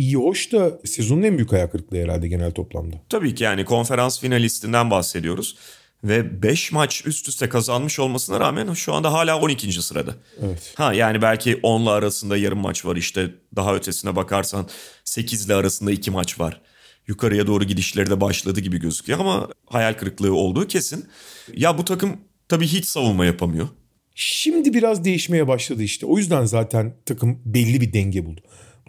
[0.00, 2.96] iyi hoş da sezonun en büyük ayak kırıklığı herhalde genel toplamda.
[3.08, 5.56] Tabii ki yani konferans finalistinden bahsediyoruz.
[6.04, 9.82] Ve 5 maç üst üste kazanmış olmasına rağmen şu anda hala 12.
[9.82, 10.14] sırada.
[10.42, 10.72] Evet.
[10.74, 14.68] Ha yani belki 10'la arasında yarım maç var işte daha ötesine bakarsan
[15.04, 16.60] 8'le arasında 2 maç var.
[17.06, 21.08] Yukarıya doğru gidişleri de başladı gibi gözüküyor ama hayal kırıklığı olduğu kesin.
[21.54, 22.16] Ya bu takım
[22.48, 23.68] tabii hiç savunma yapamıyor.
[24.14, 26.06] Şimdi biraz değişmeye başladı işte.
[26.06, 28.40] O yüzden zaten takım belli bir denge buldu.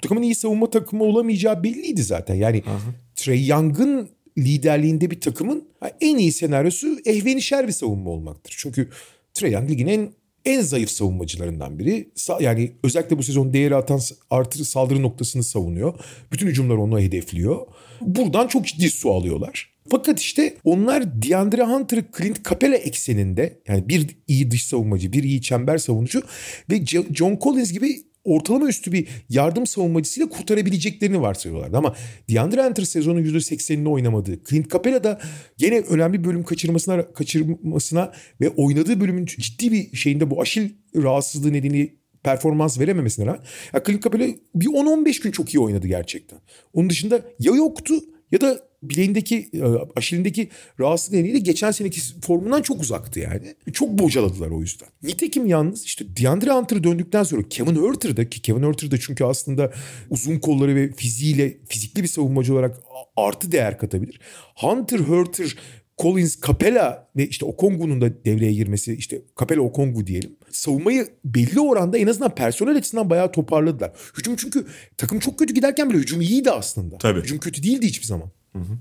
[0.02, 2.36] Takımın iyi savunma takımı olamayacağı belliydi zaten.
[2.36, 2.64] Yani
[3.16, 5.68] Trey Young'ın liderliğinde bir takımın
[6.02, 8.56] en iyi senaryosu ehvenişer bir savunma olmaktır.
[8.58, 8.89] Çünkü
[9.34, 10.10] Trey Young ligin en
[10.45, 12.10] en zayıf savunmacılarından biri.
[12.39, 13.99] Yani özellikle bu sezon değeri atan
[14.30, 15.93] artı saldırı noktasını savunuyor.
[16.32, 17.68] Bütün hücumlar onu hedefliyor.
[18.02, 19.72] Buradan çok ciddi su alıyorlar.
[19.89, 25.41] Fakat işte onlar DeAndre Hunter, Clint Capela ekseninde yani bir iyi dış savunmacı, bir iyi
[25.41, 26.24] çember savunucu
[26.70, 31.78] ve John Collins gibi ortalama üstü bir yardım savunmacısıyla kurtarabileceklerini varsayıyorlardı.
[31.78, 31.95] Ama
[32.30, 34.43] DeAndre Hunter sezonun %80'ini oynamadı.
[34.49, 35.19] Clint Capela da
[35.57, 38.11] gene önemli bölüm kaçırmasına kaçırmasına
[38.41, 43.41] ve oynadığı bölümün ciddi bir şeyinde bu aşil rahatsızlığı nedeni performans verememesine rağmen
[43.74, 46.39] ya Clint Capela bir 10-15 gün çok iyi oynadı gerçekten.
[46.74, 47.95] Onun dışında ya yoktu
[48.32, 49.61] ya da bileğindeki e,
[49.95, 53.55] aşilindeki rahatsızlık nedeniyle geçen seneki formundan çok uzaktı yani.
[53.73, 54.89] Çok bocaladılar o yüzden.
[55.03, 59.73] Nitekim yalnız işte DeAndre Hunter döndükten sonra Kevin Huerter'da ki Kevin Huerter çünkü aslında
[60.09, 62.77] uzun kolları ve fiziğiyle fizikli bir savunmacı olarak
[63.15, 64.19] artı değer katabilir.
[64.55, 65.57] Hunter, Huerter,
[66.02, 70.36] Collins, Capella ve işte Okongu'nun da devreye girmesi işte Capella Okongu diyelim.
[70.52, 73.91] Savunmayı belli oranda en azından personel açısından bayağı toparladılar.
[74.18, 76.97] Hücum çünkü takım çok kötü giderken bile hücum iyiydi aslında.
[76.97, 77.22] Tabii.
[77.22, 78.32] Hücum kötü değildi hiçbir zaman.
[78.54, 78.78] Hı hı.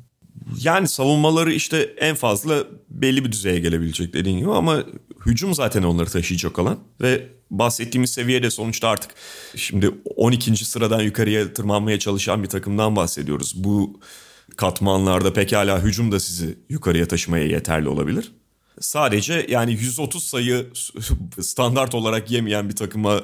[0.63, 4.85] Yani savunmaları işte en fazla belli bir düzeye gelebilecek dediğin gibi ama
[5.27, 9.11] hücum zaten onları taşıyacak olan ve bahsettiğimiz seviyede sonuçta artık
[9.57, 10.65] şimdi 12.
[10.65, 13.65] sıradan yukarıya tırmanmaya çalışan bir takımdan bahsediyoruz.
[13.65, 14.01] Bu
[14.57, 18.33] katmanlarda pekala hücum da sizi yukarıya taşımaya yeterli olabilir.
[18.81, 20.67] Sadece yani 130 sayı
[21.41, 23.23] standart olarak yemeyen bir takıma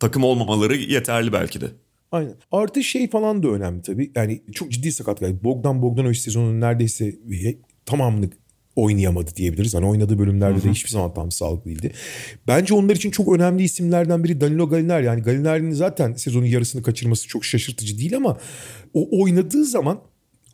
[0.00, 1.66] takım olmamaları yeterli belki de.
[2.12, 2.34] Aynen.
[2.52, 4.12] Artı şey falan da önemli tabii.
[4.14, 5.38] Yani çok ciddi sakat geldi.
[5.44, 7.14] Bogdan Bogdanovic sezonun neredeyse
[7.86, 8.30] tamamını
[8.76, 9.74] oynayamadı diyebiliriz.
[9.74, 11.92] Hani oynadığı bölümlerde de hiçbir zaman tam sağlıklı değildi.
[12.46, 15.04] Bence onlar için çok önemli isimlerden biri Danilo Gallinari.
[15.04, 18.38] Yani Gallinari'nin zaten sezonun yarısını kaçırması çok şaşırtıcı değil ama
[18.94, 20.00] o oynadığı zaman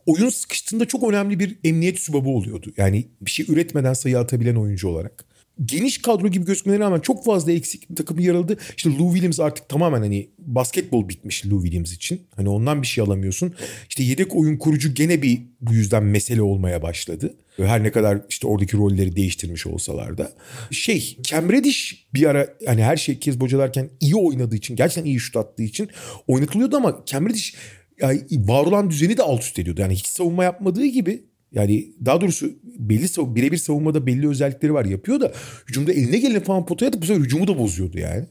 [0.07, 2.73] oyun sıkıştığında çok önemli bir emniyet sübabı oluyordu.
[2.77, 5.25] Yani bir şey üretmeden sayı atabilen oyuncu olarak
[5.65, 8.59] geniş kadro gibi gözükmelerine rağmen çok fazla eksik takım yarıldı.
[8.77, 12.21] İşte Lou Williams artık tamamen hani basketbol bitmiş Lou Williams için.
[12.37, 13.55] Hani ondan bir şey alamıyorsun.
[13.89, 17.35] İşte yedek oyun kurucu gene bir bu yüzden mesele olmaya başladı.
[17.57, 20.33] Her ne kadar işte oradaki rolleri değiştirmiş olsalar da.
[20.71, 25.21] Şey Cam Reddish bir ara hani her şey kez bocalarken iyi oynadığı için gerçekten iyi
[25.21, 25.89] şut attığı için
[26.27, 27.55] oynatılıyordu ama Cam Reddish
[28.03, 29.81] yani var olan düzeni de alt üst ediyordu.
[29.81, 34.85] Yani hiç savunma yapmadığı gibi yani daha doğrusu belli sav- birebir savunmada belli özellikleri var
[34.85, 35.33] yapıyor da
[35.69, 38.25] hücumda eline geleni falan potaya atıp bu sefer hücumu da bozuyordu yani.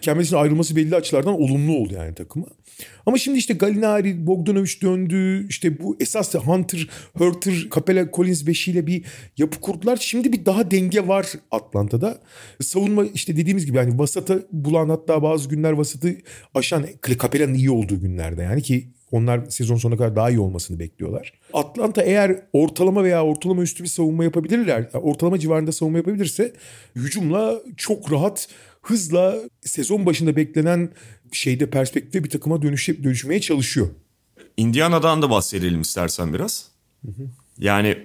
[0.00, 2.46] Kendisinin ayrılması belli açılardan olumlu oldu yani takıma.
[3.06, 5.46] Ama şimdi işte Galinari, Bogdanovic döndü.
[5.48, 9.04] İşte bu esas Hunter, Hurter, Capella, Collins beşiyle bir
[9.36, 9.96] yapı kurdular.
[9.96, 12.20] Şimdi bir daha denge var Atlanta'da.
[12.60, 16.16] Savunma işte dediğimiz gibi yani vasata bulan hatta bazı günler vasatı
[16.54, 16.86] aşan
[17.22, 21.32] Capella'nın iyi olduğu günlerde yani ki onlar sezon sonuna kadar daha iyi olmasını bekliyorlar.
[21.52, 26.52] Atlanta eğer ortalama veya ortalama üstü bir savunma yapabilirler, ortalama civarında savunma yapabilirse
[26.96, 28.48] hücumla çok rahat
[28.82, 30.90] hızla sezon başında beklenen
[31.32, 33.88] şeyde perspektifte bir takıma dönüşe, dönüşmeye çalışıyor.
[34.56, 36.68] Indiana'dan da bahsedelim istersen biraz.
[37.04, 37.22] Hı hı.
[37.58, 37.98] Yani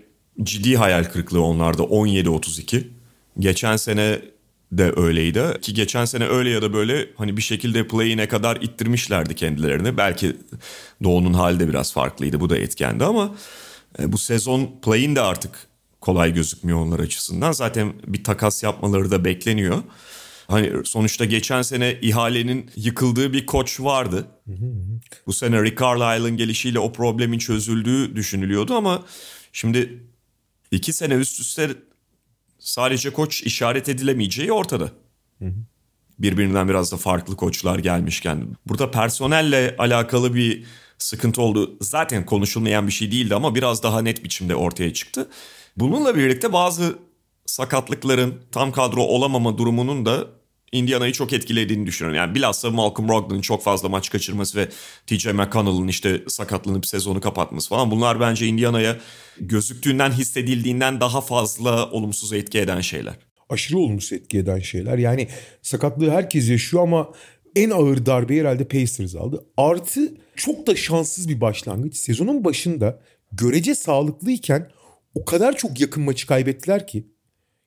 [0.44, 2.84] ciddi hayal kırıklığı onlarda 17-32.
[3.40, 4.22] Geçen sene
[4.78, 5.44] de öyleydi.
[5.62, 9.98] Ki geçen sene öyle ya da böyle hani bir şekilde play'ine kadar ittirmişlerdi kendilerini.
[9.98, 10.38] Belki
[11.04, 12.40] Doğu'nun hali de biraz farklıydı.
[12.40, 13.36] Bu da etkendi ama
[14.00, 15.68] e, bu sezon play'in de artık
[16.02, 17.52] kolay gözükmüyor onlar açısından.
[17.52, 19.84] Zaten bir takas yapmaları da bekleniyor.
[20.48, 24.28] Hani sonuçta geçen sene ihalenin yıkıldığı bir koç vardı.
[25.28, 29.04] Bu sene Rick Carlisle'ın gelişiyle o problemin çözüldüğü düşünülüyordu ama
[29.54, 30.04] şimdi
[30.72, 31.70] iki sene üst üste
[32.64, 34.92] sadece koç işaret edilemeyeceği ortada.
[36.20, 38.48] Birbirinden biraz da farklı koçlar gelmişken.
[38.66, 40.66] Burada personelle alakalı bir
[40.98, 41.78] sıkıntı oldu.
[41.82, 45.30] Zaten konuşulmayan bir şey değildi ama biraz daha net biçimde ortaya çıktı.
[45.78, 47.00] Bununla birlikte bazı
[47.46, 50.28] sakatlıkların tam kadro olamama durumunun da
[50.74, 52.18] Indiana'yı çok etkilediğini düşünüyorum.
[52.18, 54.70] Yani bilhassa Malcolm Brogdon'un çok fazla maç kaçırması ve
[55.08, 57.92] TJ McConnell'ın işte sakatlanıp sezonu kapatması falan.
[57.92, 58.98] Bunlar bence Indiana'ya
[59.40, 63.14] gözüktüğünden hissedildiğinden daha fazla olumsuz etki eden şeyler.
[63.50, 64.98] Aşırı olumsuz etki eden şeyler.
[64.98, 65.28] Yani
[65.62, 67.12] sakatlığı herkes yaşıyor ama
[67.56, 69.46] en ağır darbe herhalde Pacers aldı.
[69.58, 71.96] Artı çok da şanssız bir başlangıç.
[71.96, 73.02] Sezonun başında
[73.32, 74.70] görece sağlıklıyken
[75.16, 77.08] o kadar çok yakın maçı kaybettiler ki.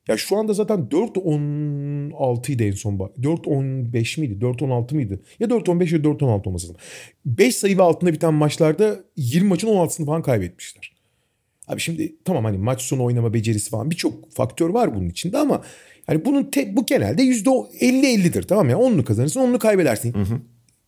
[0.09, 3.17] Ya şu anda zaten 4-16 idi en son bak.
[3.19, 4.45] 4-15 miydi?
[4.45, 5.21] 4-16 mıydı?
[5.41, 6.77] Ya 4-15 ya 4-16 olması lazım.
[7.27, 10.97] 5 sayı ve altında biten maçlarda 20 maçın 16'sını falan kaybetmişler.
[11.69, 15.63] Abi şimdi tamam hani maç sonu oynama becerisi falan birçok faktör var bunun içinde ama
[16.07, 18.79] hani bunun te, bu genelde %50-50'dir tamam ya.
[18.79, 20.15] Onunu kazanırsın onunu kaybedersin.
[20.15, 20.41] Hı hı.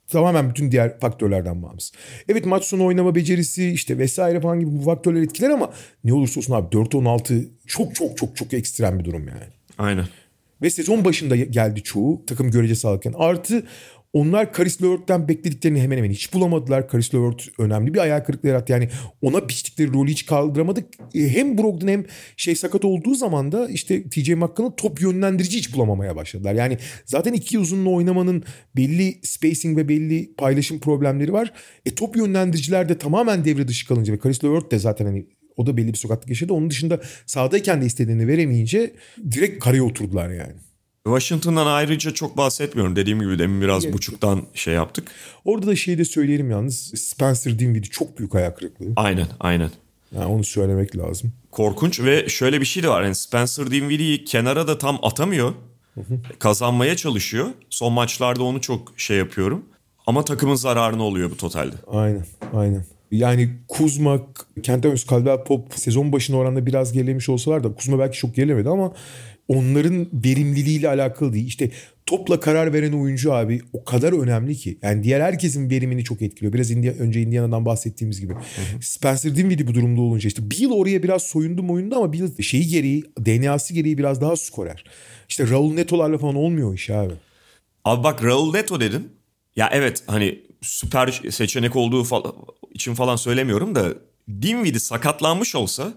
[0.09, 1.92] Tamamen bütün diğer faktörlerden bağımsız.
[2.28, 5.70] Evet maç sonu oynama becerisi işte vesaire falan gibi bu faktörler etkiler ama
[6.04, 9.44] ne olursa olsun abi 4-16 çok çok çok çok ekstrem bir durum yani.
[9.78, 10.04] Aynen.
[10.62, 13.14] Ve sezon başında geldi çoğu takım görece sağlıkken.
[13.16, 13.66] Artı
[14.12, 16.88] onlar Karis Levert'ten beklediklerini hemen hemen hiç bulamadılar.
[16.88, 18.72] Karis Levert önemli bir ayağı kırıklığı yarattı.
[18.72, 18.88] Yani
[19.22, 20.94] ona biçtikleri rolü hiç kaldıramadık.
[21.14, 22.04] E, hem Brogdon hem
[22.36, 26.54] şey sakat olduğu zaman da işte TJ McConnell top yönlendirici hiç bulamamaya başladılar.
[26.54, 28.42] Yani zaten iki uzunlu oynamanın
[28.76, 31.52] belli spacing ve belli paylaşım problemleri var.
[31.86, 35.66] E top yönlendiriciler de tamamen devre dışı kalınca ve Karis Levert de zaten hani o
[35.66, 36.52] da belli bir sokaklık yaşadı.
[36.52, 38.92] Onun dışında sahadayken de istediğini veremeyince
[39.30, 40.52] direkt kareye oturdular yani.
[41.09, 42.96] Washington'dan ayrıca çok bahsetmiyorum.
[42.96, 43.94] Dediğim gibi demin biraz evet.
[43.94, 45.11] buçuktan şey yaptık.
[45.44, 46.76] Orada da şeyi de söyleyelim yalnız.
[46.96, 48.86] Spencer Dinwiddie çok büyük ayak kırıklığı.
[48.96, 49.70] Aynen aynen.
[50.12, 51.32] Yani onu söylemek lazım.
[51.50, 53.02] Korkunç ve şöyle bir şey de var.
[53.02, 55.52] Yani Spencer Dinwiddie'yi kenara da tam atamıyor.
[56.38, 57.46] Kazanmaya çalışıyor.
[57.70, 59.64] Son maçlarda onu çok şey yapıyorum.
[60.06, 61.74] Ama takımın zararına oluyor bu totalde.
[61.86, 62.84] Aynen aynen.
[63.11, 64.20] Yani Kuzma,
[64.62, 68.92] Kentavius Caldwell Pop sezon başına oranla biraz gerilemiş olsalar da Kuzma belki çok gerilemedi ama
[69.49, 71.46] onların verimliliğiyle alakalı değil.
[71.46, 71.70] İşte
[72.07, 74.78] topla karar veren oyuncu abi o kadar önemli ki.
[74.82, 76.53] Yani diğer herkesin verimini çok etkiliyor.
[76.53, 78.32] Biraz India, önce Indiana'dan bahsettiğimiz gibi.
[78.80, 83.05] Spencer Dinwiddie bu durumda olunca işte Bill oraya biraz soyundu oyunda ama Bill şeyi gereği
[83.26, 84.84] DNA'sı gereği biraz daha skorer.
[85.28, 87.14] İşte Raul Neto'larla falan olmuyor iş abi.
[87.84, 89.09] Abi bak Raul Neto dedin.
[89.57, 92.32] Ya evet hani süper seçenek olduğu falan,
[92.74, 93.94] için falan söylemiyorum da
[94.42, 95.94] Dinwiddie sakatlanmış olsa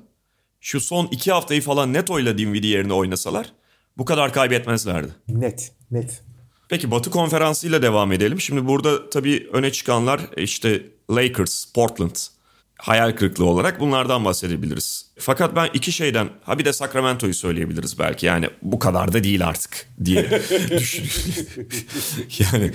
[0.62, 3.54] şu son iki haftayı falan Neto'yla Dinwiddie yerine oynasalar
[3.98, 5.12] bu kadar kaybetmezlerdi.
[5.28, 6.22] Net, net.
[6.70, 8.42] Peki Batı konferansıyla devam edelim.
[8.42, 10.82] Şimdi burada tabii öne çıkanlar işte
[11.12, 12.16] Lakers, Portland
[12.78, 15.06] hayal kırıklığı olarak bunlardan bahsedebiliriz.
[15.20, 19.48] Fakat ben iki şeyden ha bir de Sacramento'yu söyleyebiliriz belki yani bu kadar da değil
[19.48, 20.30] artık diye
[20.70, 21.68] düşünüyorum.
[22.40, 22.72] yani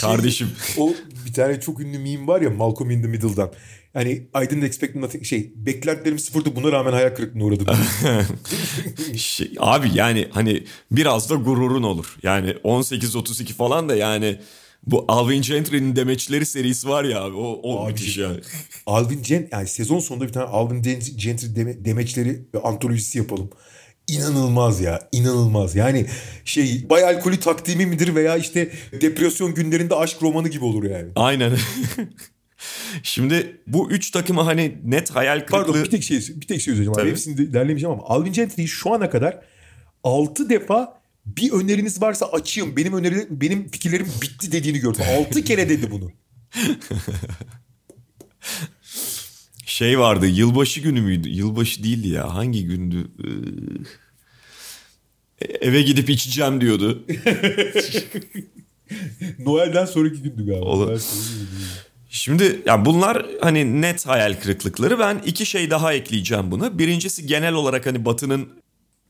[0.00, 0.50] kardeşim.
[0.78, 0.92] o
[1.26, 3.52] bir tane çok ünlü meme var ya Malcolm in the Middle'dan.
[3.96, 7.66] Hani I didn't expect nothing şey beklentilerim sıfırdı buna rağmen hayal kırıklığına uğradım.
[9.16, 12.16] şey, abi yani hani biraz da gururun olur.
[12.22, 14.40] Yani 18-32 falan da yani
[14.86, 18.40] bu Alvin Gentry'nin demeçleri serisi var ya abi o, o abi, müthiş yani.
[18.86, 20.82] Alvin Gent yani sezon sonunda bir tane Alvin
[21.16, 23.50] Gentry deme, demeçleri ve antolojisi yapalım.
[24.08, 26.06] İnanılmaz ya inanılmaz yani
[26.44, 31.08] şey bay alkolü takdimi midir veya işte depresyon günlerinde aşk romanı gibi olur yani.
[31.16, 31.52] Aynen.
[33.02, 35.56] Şimdi bu üç takımı hani net hayal kırıklığı...
[35.56, 37.10] Pardon bir tek şey, bir tek şey söyleyeceğim abi.
[37.10, 39.40] Hepsini de ama Alvin Gentry'yi şu ana kadar
[40.04, 42.76] 6 defa bir öneriniz varsa açayım.
[42.76, 45.04] Benim öneri benim fikirlerim bitti dediğini gördüm.
[45.28, 46.12] 6 kere dedi bunu.
[49.66, 51.28] şey vardı yılbaşı günü müydü?
[51.28, 52.34] Yılbaşı değildi ya.
[52.34, 53.10] Hangi gündü?
[55.40, 57.06] Ee, eve gidip içeceğim diyordu.
[59.38, 60.64] Noel'den sonraki gündü galiba.
[60.64, 61.02] Olur.
[62.08, 64.98] Şimdi ya bunlar hani net hayal kırıklıkları.
[64.98, 66.78] Ben iki şey daha ekleyeceğim buna.
[66.78, 68.48] Birincisi genel olarak hani Batı'nın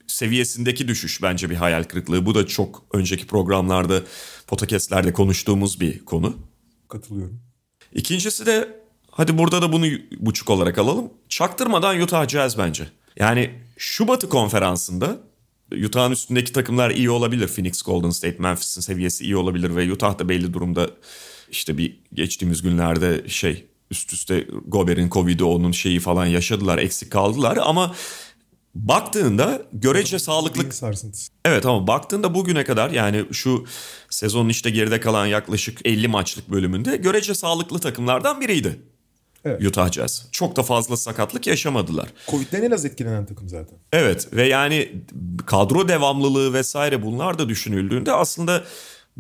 [0.07, 2.27] seviyesindeki düşüş bence bir hayal kırıklığı.
[2.27, 4.03] Bu da çok önceki programlarda,
[4.47, 6.37] podcastlerde konuştuğumuz bir konu.
[6.89, 7.41] Katılıyorum.
[7.93, 8.69] İkincisi de
[9.11, 9.87] hadi burada da bunu
[10.17, 11.11] buçuk olarak alalım.
[11.29, 12.89] Çaktırmadan Utah Jazz bence.
[13.17, 15.19] Yani şu Batı konferansında
[15.85, 17.49] Utah'ın üstündeki takımlar iyi olabilir.
[17.49, 20.91] Phoenix, Golden State, Memphis'in seviyesi iyi olabilir ve Utah da belli durumda
[21.51, 27.59] işte bir geçtiğimiz günlerde şey üst üste Gober'in Covid'i onun şeyi falan yaşadılar eksik kaldılar
[27.63, 27.95] ama
[28.75, 30.63] baktığında görece sağlıklı
[31.45, 33.65] Evet ama baktığında bugüne kadar yani şu
[34.11, 38.81] sezonun işte geride kalan yaklaşık 50 maçlık bölümünde görece sağlıklı takımlardan biriydi.
[39.45, 39.67] Evet.
[39.67, 40.29] Utah Jazz.
[40.33, 42.09] Çok da fazla sakatlık yaşamadılar.
[42.31, 43.79] Covid'den en az etkilenen takım zaten.
[43.93, 44.93] Evet ve yani
[45.47, 48.65] kadro devamlılığı vesaire bunlar da düşünüldüğünde aslında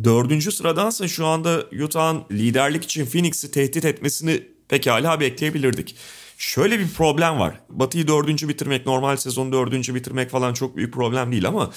[0.05, 5.97] Dördüncü sıradansa şu anda Utah'ın liderlik için Phoenix'i tehdit etmesini pekala bekleyebilirdik.
[6.39, 7.61] şöyle bir problem var.
[7.69, 11.71] Batı'yı dördüncü bitirmek, normal sezonu dördüncü bitirmek falan çok büyük problem değil ama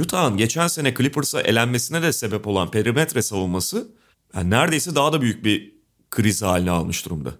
[0.00, 3.88] Utah'ın geçen sene Clippers'a elenmesine de sebep olan perimetre savunması
[4.34, 5.74] yani neredeyse daha da büyük bir
[6.10, 7.34] kriz haline almış durumda.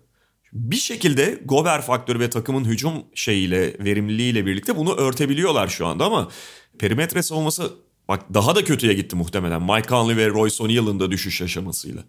[0.52, 6.28] Bir şekilde Gober faktörü ve takımın hücum şeyiyle, verimliliğiyle birlikte bunu örtebiliyorlar şu anda ama
[6.78, 7.72] perimetre savunması
[8.08, 9.62] bak daha da kötüye gitti muhtemelen.
[9.62, 12.04] Mike Conley ve Royce O'Neal'ın da düşüş aşamasıyla.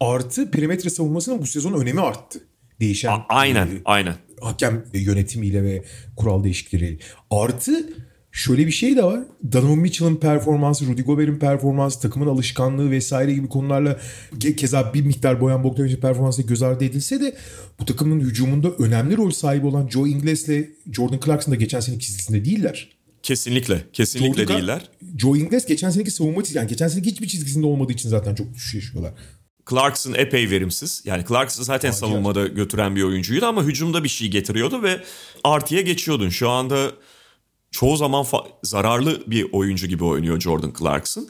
[0.00, 2.40] Artı perimetre savunmasının bu sezon önemi arttı.
[2.80, 4.14] Değişen A- aynen, e, aynen.
[4.40, 5.84] hakem yönetimiyle ve
[6.16, 6.98] kural değişiklikleriyle.
[7.30, 7.88] Artı
[8.32, 9.20] şöyle bir şey de var.
[9.52, 13.98] Donovan Mitchell'ın performansı, Rudy Gobert'in performansı, takımın alışkanlığı vesaire gibi konularla
[14.38, 17.36] ke- keza bir miktar Boyan Bogdanovic'in performansı göz ardı edilse de
[17.80, 22.44] bu takımın hücumunda önemli rol sahibi olan Joe Ingles'le Jordan Clarkson da geçen seneki çizgisinde
[22.44, 22.88] değiller.
[23.22, 24.88] Kesinlikle, kesinlikle Jordan- değiller.
[25.18, 28.54] Joe Ingles geçen seneki savunma çizgisi, yani geçen seneki hiçbir çizgisinde olmadığı için zaten çok
[28.54, 29.12] düşüş yaşıyorlar.
[29.70, 31.02] Clarkson epey verimsiz.
[31.04, 31.94] Yani Clarkson zaten Acayip.
[31.94, 35.00] savunmada götüren bir oyuncuydu ama hücumda bir şey getiriyordu ve
[35.44, 36.28] artıya geçiyordun.
[36.28, 36.92] Şu anda
[37.70, 41.28] çoğu zaman fa- zararlı bir oyuncu gibi oynuyor Jordan Clarkson.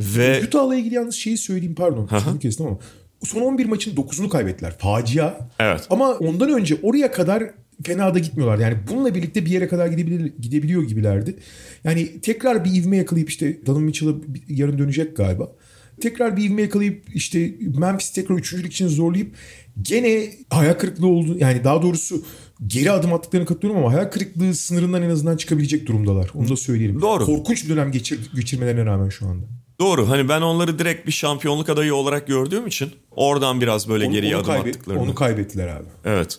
[0.00, 2.06] Ve Utah'la ilgili yalnız şeyi söyleyeyim pardon.
[2.06, 2.78] Sözünü kestim ama.
[3.22, 4.78] Son 11 maçın 9'unu kaybettiler.
[4.78, 5.34] Facia.
[5.60, 5.86] Evet.
[5.90, 7.50] Ama ondan önce oraya kadar
[7.84, 8.58] fena da gitmiyorlar.
[8.58, 11.36] Yani bununla birlikte bir yere kadar gidebilir, gidebiliyor gibilerdi.
[11.84, 14.14] Yani tekrar bir ivme yakalayıp işte Donovan Mitchell'a
[14.48, 15.52] yarın dönecek galiba.
[16.00, 19.34] Tekrar bir ivme yakalayıp işte Memphis tekrar üçüncülük için zorlayıp
[19.82, 21.36] gene hayal kırıklığı oldu.
[21.38, 22.24] Yani daha doğrusu
[22.66, 26.30] geri adım attıklarını katılıyorum ama hayal kırıklığı sınırından en azından çıkabilecek durumdalar.
[26.34, 27.00] Onu da söyleyelim.
[27.00, 27.24] Doğru.
[27.24, 29.46] Korkunç bir dönem geçir, geçirmelerine rağmen şu anda.
[29.80, 34.12] Doğru hani ben onları direkt bir şampiyonluk adayı olarak gördüğüm için oradan biraz böyle Onu,
[34.12, 35.02] geriye onu, adım kaybet- attıklarını.
[35.02, 35.86] onu kaybettiler abi.
[36.04, 36.38] Evet.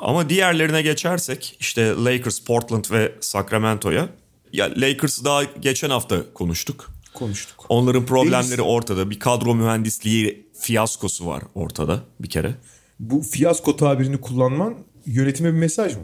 [0.00, 4.08] Ama diğerlerine geçersek işte Lakers, Portland ve Sacramento'ya.
[4.52, 6.90] Ya Lakers'ı daha geçen hafta konuştuk.
[7.14, 7.66] Konuştuk.
[7.68, 9.10] Onların problemleri Davis- ortada.
[9.10, 12.54] Bir kadro mühendisliği fiyaskosu var ortada bir kere.
[13.00, 14.74] Bu fiyasko tabirini kullanman
[15.06, 16.02] yönetime bir mesaj mı?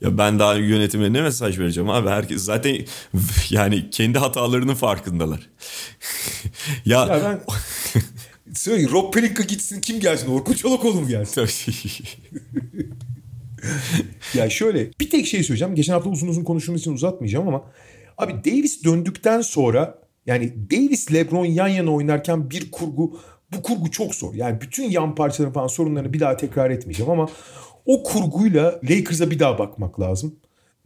[0.00, 2.08] Ya ben daha yönetime ne mesaj vereceğim abi?
[2.08, 2.76] Herkes zaten
[3.50, 5.50] yani kendi hatalarının farkındalar.
[6.84, 7.40] ya, Ya ben
[8.54, 10.30] söyle Rob Pelinka gitsin kim gelsin?
[10.30, 11.48] Orkun Çolakoğlu mu gelsin?
[14.34, 15.74] Ya şöyle bir tek şey söyleyeceğim.
[15.74, 17.64] Geçen hafta uzun uzun konuştuğumuz için uzatmayacağım ama
[18.18, 23.20] abi Davis döndükten sonra yani Davis LeBron yan yana oynarken bir kurgu
[23.52, 24.34] bu kurgu çok zor.
[24.34, 27.28] Yani bütün yan parçaların falan sorunlarını bir daha tekrar etmeyeceğim ama
[27.86, 30.34] o kurguyla Lakers'a bir daha bakmak lazım.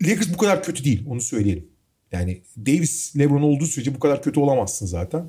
[0.02, 1.66] Lakers bu kadar kötü değil onu söyleyelim.
[2.12, 5.26] Yani Davis LeBron olduğu sürece bu kadar kötü olamazsın zaten.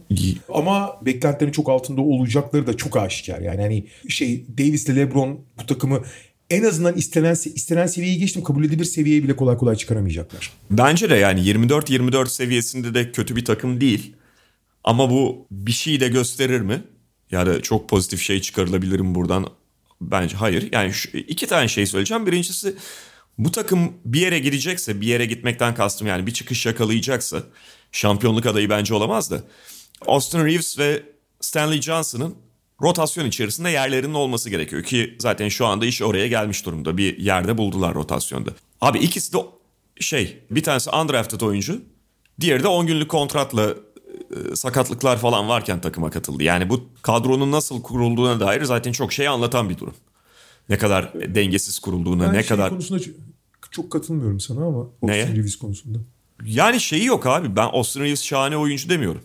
[0.54, 3.42] Ama beklentilerin çok altında olacakları da çok aşikar.
[3.42, 6.02] Yani hani şey Davis ile LeBron bu takımı
[6.50, 10.52] en azından istenen istenen seviyeyi geçtim kabul edilir seviyeye bile kolay kolay çıkaramayacaklar.
[10.72, 14.16] Bence de yani 24-24 seviyesinde de kötü bir takım değil.
[14.84, 16.82] Ama bu bir şey de gösterir mi?
[17.32, 19.48] Ya da çok pozitif şey çıkarılabilir mi buradan?
[20.02, 20.70] Bence hayır.
[20.72, 22.26] Yani şu, iki tane şey söyleyeceğim.
[22.26, 22.76] Birincisi
[23.38, 27.44] bu takım bir yere gidecekse, bir yere gitmekten kastım yani bir çıkış yakalayacaksa
[27.92, 29.44] şampiyonluk adayı bence olamaz da.
[30.06, 31.04] Austin Reeves ve
[31.42, 32.36] Stanley Johnson'ın
[32.82, 36.98] rotasyon içerisinde yerlerinin olması gerekiyor ki zaten şu anda iş oraya gelmiş durumda.
[36.98, 38.52] Bir yerde buldular rotasyonda.
[38.82, 39.38] Abi ikisi de
[40.00, 41.82] şey bir tanesi undrafted oyuncu
[42.42, 43.76] diğeri de 10 günlük kontratla
[44.56, 46.44] sakatlıklar falan varken takıma katıldı.
[46.44, 49.94] Yani bu kadronun nasıl kurulduğuna dair zaten çok şey anlatan bir durum.
[50.70, 53.02] Ne kadar dengesiz kurulduğuna, Ben ne şey kadar konusunda
[53.72, 55.22] çok katılmıyorum sana ama Neye?
[55.24, 55.98] Austin Reeves konusunda.
[56.46, 57.56] yani şeyi yok abi.
[57.56, 59.22] Ben Austin Reeves şahane oyuncu demiyorum.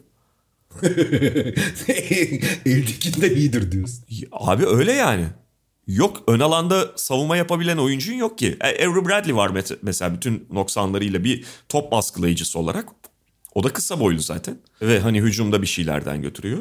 [2.66, 4.04] Eldekinden iyidir diyorsun.
[4.32, 5.24] Abi öyle yani.
[5.86, 8.56] Yok ön alanda savunma yapabilen oyuncun yok ki.
[8.60, 9.50] E, Avery Bradley var
[9.82, 12.88] mesela bütün noksanlarıyla bir top baskılayıcısı olarak.
[13.56, 14.58] O da kısa boylu zaten.
[14.82, 16.58] Ve hani hücumda bir şeylerden götürüyor.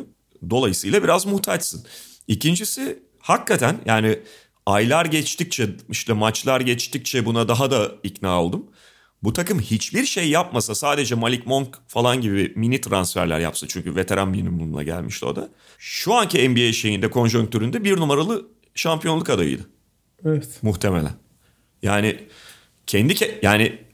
[0.50, 1.86] Dolayısıyla biraz muhtaçsın.
[2.28, 4.20] İkincisi hakikaten yani
[4.66, 8.66] aylar geçtikçe işte maçlar geçtikçe buna daha da ikna oldum.
[9.24, 14.30] Bu takım hiçbir şey yapmasa sadece Malik Monk falan gibi mini transferler yapsa çünkü veteran
[14.30, 15.50] minimumla gelmişti o da.
[15.78, 19.70] Şu anki NBA şeyinde konjonktüründe bir numaralı şampiyonluk adayıydı
[20.26, 20.48] Evet.
[20.62, 21.14] muhtemelen.
[21.84, 22.20] Yani
[22.88, 23.85] kendi ke- yani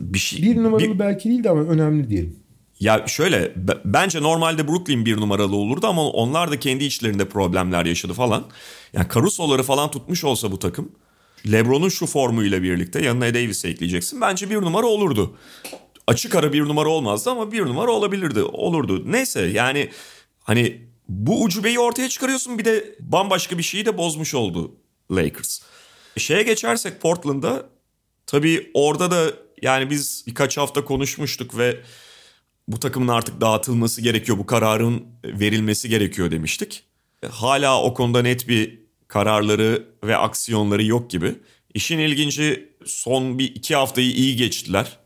[0.00, 2.36] bir şey Bir numaralı bir- belki değildi ama önemli diyelim.
[2.80, 3.52] ya şöyle
[3.84, 8.44] bence normalde Brooklyn bir numaralı olurdu ama onlar da kendi içlerinde problemler yaşadı falan.
[8.92, 10.92] Yani Caruso'ları falan tutmuş olsa bu takım
[11.52, 14.20] LeBron'un şu formuyla birlikte yanına Davis'i ekleyeceksin.
[14.20, 15.36] Bence bir numara olurdu.
[16.06, 18.42] Açık ara bir numara olmazdı ama bir numara olabilirdi.
[18.42, 19.12] Olurdu.
[19.12, 19.88] Neyse yani
[20.40, 24.72] hani bu ucubeyi ortaya çıkarıyorsun bir de bambaşka bir şeyi de bozmuş oldu
[25.10, 25.60] Lakers.
[26.16, 27.66] Şeye geçersek Portland'da
[28.26, 29.30] tabii orada da
[29.62, 31.80] yani biz birkaç hafta konuşmuştuk ve
[32.68, 36.84] bu takımın artık dağıtılması gerekiyor, bu kararın verilmesi gerekiyor demiştik.
[37.30, 38.78] Hala o konuda net bir
[39.08, 41.34] kararları ve aksiyonları yok gibi.
[41.74, 44.97] İşin ilginci son bir iki haftayı iyi geçtiler.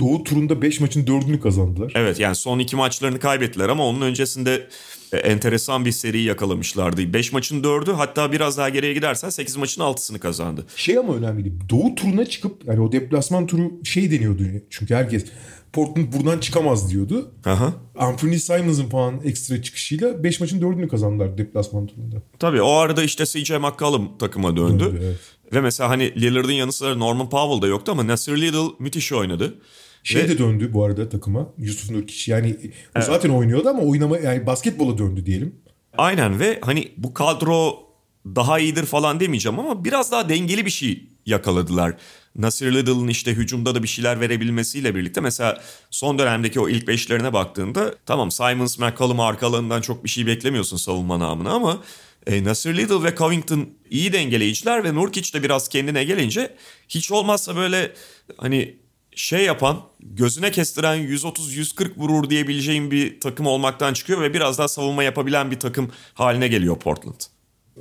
[0.00, 1.92] Doğu turunda 5 maçın 4'ünü kazandılar.
[1.94, 4.68] Evet yani son iki maçlarını kaybettiler ama onun öncesinde
[5.12, 7.12] e, enteresan bir seri yakalamışlardı.
[7.12, 10.66] 5 maçın 4'ü hatta biraz daha geriye gidersen 8 maçın 6'sını kazandı.
[10.76, 11.52] Şey ama önemli.
[11.70, 15.24] Doğu turuna çıkıp yani o deplasman turu şey deniyordu çünkü herkes
[15.72, 17.30] Portland buradan çıkamaz diyordu.
[17.44, 17.72] Aha.
[17.98, 22.16] Anthony Simons'ın falan ekstra çıkışıyla 5 maçın 4'ünü kazandılar deplasman turunda.
[22.38, 24.84] Tabii o arada işte CJ McCollum takıma döndü.
[24.84, 25.16] Döndü, evet.
[25.52, 29.54] Ve mesela hani Lillard'ın yanı sıra Norman Powell da yoktu ama Nasir Little müthiş oynadı.
[30.02, 31.54] Şey Ve- de döndü bu arada takıma.
[31.58, 32.56] Yusuf Nurkic yani
[32.98, 35.54] o zaten oynuyordu ama oynama yani basketbola döndü diyelim.
[35.98, 37.88] Aynen ve hani bu kadro
[38.26, 41.94] daha iyidir falan demeyeceğim ama biraz daha dengeli bir şey yakaladılar.
[42.36, 47.32] Nasir Little'ın işte hücumda da bir şeyler verebilmesiyle birlikte mesela son dönemdeki o ilk beşlerine
[47.32, 51.82] baktığında tamam Simons, McCollum arkalarından çok bir şey beklemiyorsun savunma namına ama
[52.26, 56.56] e, Nasir Little ve Covington iyi dengeleyiciler ve Nurkic de biraz kendine gelince
[56.88, 57.92] hiç olmazsa böyle
[58.36, 58.76] hani
[59.18, 65.02] şey yapan gözüne kestiren 130-140 vurur diyebileceğim bir takım olmaktan çıkıyor ve biraz daha savunma
[65.02, 67.20] yapabilen bir takım haline geliyor Portland.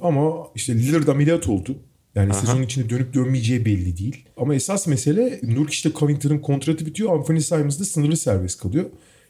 [0.02, 1.76] Ama işte Lillard ameliyat oldu.
[2.16, 4.26] Yani sezon içinde dönüp dönmeyeceği belli değil.
[4.38, 7.20] Ama esas mesele Nurkic'te Covington'ın kontratı bitiyor.
[7.20, 8.86] Anthony Simons da sınırlı serbest kalıyor.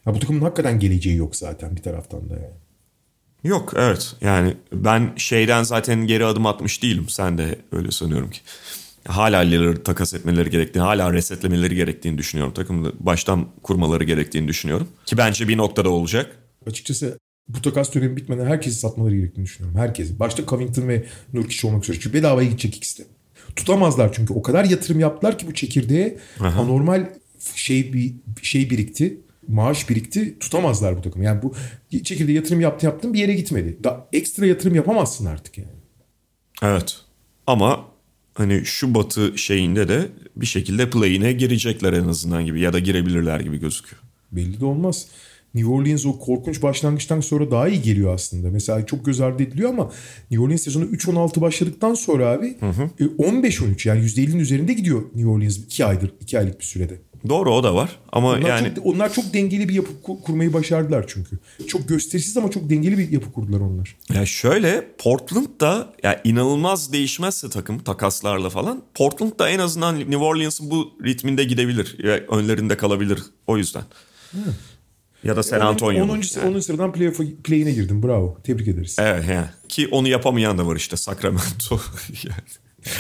[0.06, 2.54] Ya bu takımın hakikaten geleceği yok zaten bir taraftan da yani.
[3.44, 7.10] Yok evet yani ben şeyden zaten geri adım atmış değilim.
[7.10, 8.40] Sen de öyle sanıyorum ki.
[9.08, 12.54] Hala Lillard'ı takas etmeleri gerektiğini, hala resetlemeleri gerektiğini düşünüyorum.
[12.54, 14.88] Takımı baştan kurmaları gerektiğini düşünüyorum.
[15.06, 16.38] Ki bence bir noktada olacak.
[16.68, 19.80] Açıkçası bu takas dönemi bitmeden herkesi satmaları gerektiğini düşünüyorum.
[19.80, 20.20] Herkesi.
[20.20, 22.00] Başta Covington ve Nurkic olmak üzere.
[22.00, 23.08] Çünkü bedavaya gidecek ikisi de.
[23.56, 27.10] Tutamazlar çünkü o kadar yatırım yaptılar ki bu çekirdeğe anormal
[27.56, 29.22] şey bir şey birikti.
[29.48, 30.40] Maaş birikti.
[30.40, 31.22] Tutamazlar bu takım.
[31.22, 31.54] Yani bu
[32.04, 33.84] çekirdeğe yatırım yaptı yaptın bir yere gitmedi.
[33.84, 35.70] Da ekstra yatırım yapamazsın artık yani.
[36.62, 36.98] Evet
[37.48, 37.86] ama
[38.38, 43.40] hani şu batı şeyinde de bir şekilde play'ine girecekler en azından gibi ya da girebilirler
[43.40, 44.02] gibi gözüküyor.
[44.32, 45.08] Belli de olmaz.
[45.54, 48.52] New Orleans o korkunç başlangıçtan sonra daha iyi geliyor aslında.
[48.52, 49.92] Mesela çok göz ardı ediliyor ama
[50.32, 52.58] New Orleans sezonu 3-16 başladıktan sonra abi
[53.00, 57.00] e, 15-13 yani %50'nin üzerinde gidiyor New Orleans 2 aydır 2 aylık bir sürede.
[57.30, 60.54] Doğru o da var ama Onlar, yani çok, onlar çok dengeli bir yapı ku- kurmayı
[60.54, 61.40] başardılar çünkü.
[61.68, 63.96] Çok gösterişsiz ama çok dengeli bir yapı kurdular onlar.
[64.14, 70.18] Ya şöyle Portland da ya inanılmaz değişmezse takım takaslarla falan Portland da en azından New
[70.18, 72.04] Orleans'ın bu ritminde gidebilir.
[72.04, 73.84] Ya önlerinde kalabilir o yüzden.
[75.24, 76.04] Ya da San Antonio.
[76.04, 76.08] 10.
[76.08, 76.56] Yani.
[76.56, 76.60] 10.
[76.60, 78.04] sıradan playoff'a play'ine girdim.
[78.04, 78.38] Bravo.
[78.44, 78.96] Tebrik ederiz.
[79.00, 79.48] Evet yani.
[79.70, 81.80] Ki onu yapamayan da var işte Sacramento.
[82.24, 82.94] yani.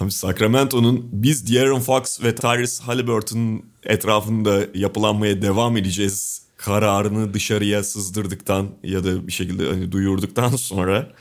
[0.00, 8.68] Abi Sacramento'nun biz De'Aaron Fox ve Tyrese Halliburton etrafında yapılanmaya devam edeceğiz kararını dışarıya sızdırdıktan
[8.82, 11.12] ya da bir şekilde hani duyurduktan sonra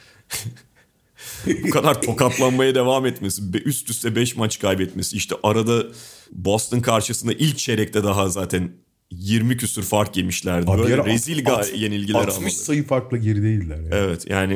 [1.63, 5.83] bu kadar tokatlanmaya devam etmesi, üst üste 5 maç kaybetmesi, işte arada
[6.31, 8.71] Boston karşısında ilk çeyrekte daha zaten
[9.11, 10.71] 20 küsür fark yemişlerdi.
[10.71, 12.51] Abi Böyle rezil yenilgiler 60 almaları.
[12.51, 13.77] sayı farkla gerideydiler.
[13.77, 13.89] Yani.
[13.91, 14.53] Evet yani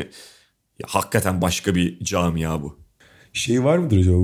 [0.80, 2.80] ya, hakikaten başka bir camia bu.
[3.34, 4.18] Şey var mıdır acaba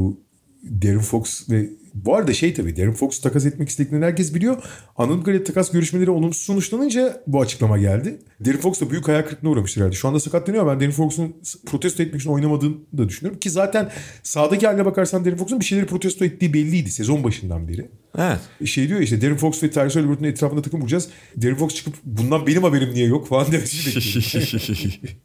[0.64, 4.64] Darren Fox ve bu arada şey tabii Darren Fox takas etmek istediklerini herkes biliyor.
[4.98, 8.20] Anladığım kadarıyla takas görüşmeleri olumsuz sonuçlanınca bu açıklama geldi.
[8.46, 9.96] Darren Fox da büyük hayal kırıklığına uğramıştır herhalde.
[9.96, 11.36] Şu anda sakatlanıyor ben Darren Fox'un
[11.66, 13.40] protesto etmek için oynamadığını da düşünüyorum.
[13.40, 13.92] Ki zaten
[14.24, 17.90] sahadaki haline bakarsan Darren Fox'un bir şeyleri protesto ettiği belliydi sezon başından beri.
[18.18, 18.70] Evet.
[18.70, 21.10] Şey diyor işte Darren Fox ve Tyrese Halliburton'un etrafında takım kuracağız.
[21.42, 25.18] Darren Fox çıkıp bundan benim haberim niye yok falan demesini bekliyorum.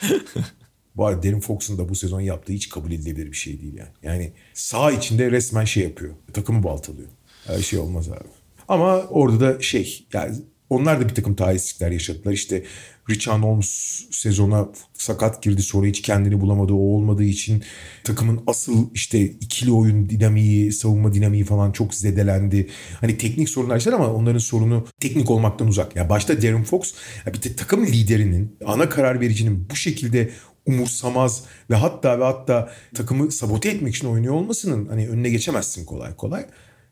[0.96, 3.90] Bu arada Darren Fox'un da bu sezon yaptığı hiç kabul edilebilir bir şey değil yani.
[4.02, 6.14] Yani sağ içinde resmen şey yapıyor.
[6.32, 7.08] Takımı baltalıyor.
[7.46, 8.28] Her şey olmaz abi.
[8.68, 10.36] Ama orada da şey yani
[10.70, 12.32] onlar da bir takım talihsizlikler yaşadılar.
[12.32, 12.64] İşte
[13.10, 13.68] Richard Holmes
[14.10, 16.72] sezona sakat girdi sonra hiç kendini bulamadı.
[16.72, 17.62] O olmadığı için
[18.04, 22.68] takımın asıl işte ikili oyun dinamiği, savunma dinamiği falan çok zedelendi.
[23.00, 25.96] Hani teknik sorunlar yaşadılar ama onların sorunu teknik olmaktan uzak.
[25.96, 26.94] Ya başta Darren Fox
[27.26, 30.30] bir de takım liderinin, ana karar vericinin bu şekilde
[30.66, 36.16] umursamaz ve hatta ve hatta takımı sabote etmek için oynuyor olmasının hani önüne geçemezsin kolay
[36.16, 36.46] kolay.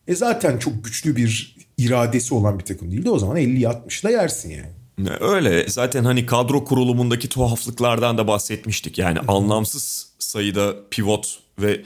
[0.06, 3.10] E zaten çok güçlü bir iradesi olan bir takım değildi.
[3.10, 4.72] O zaman 50'yi 60'la yersin yani.
[5.20, 8.98] Öyle zaten hani kadro kurulumundaki tuhaflıklardan da bahsetmiştik.
[8.98, 11.80] Yani anlamsız sayıda pivot ve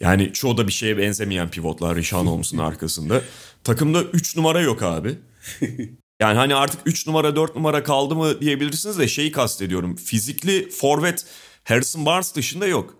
[0.00, 3.22] yani çoğu da bir şeye benzemeyen pivotlar Rishon Holmes'un arkasında.
[3.64, 5.18] Takımda 3 numara yok abi.
[6.24, 9.96] Yani hani artık 3 numara 4 numara kaldı mı diyebilirsiniz de şeyi kastediyorum.
[9.96, 11.26] Fizikli forvet
[11.64, 12.94] Harrison Barnes dışında yok.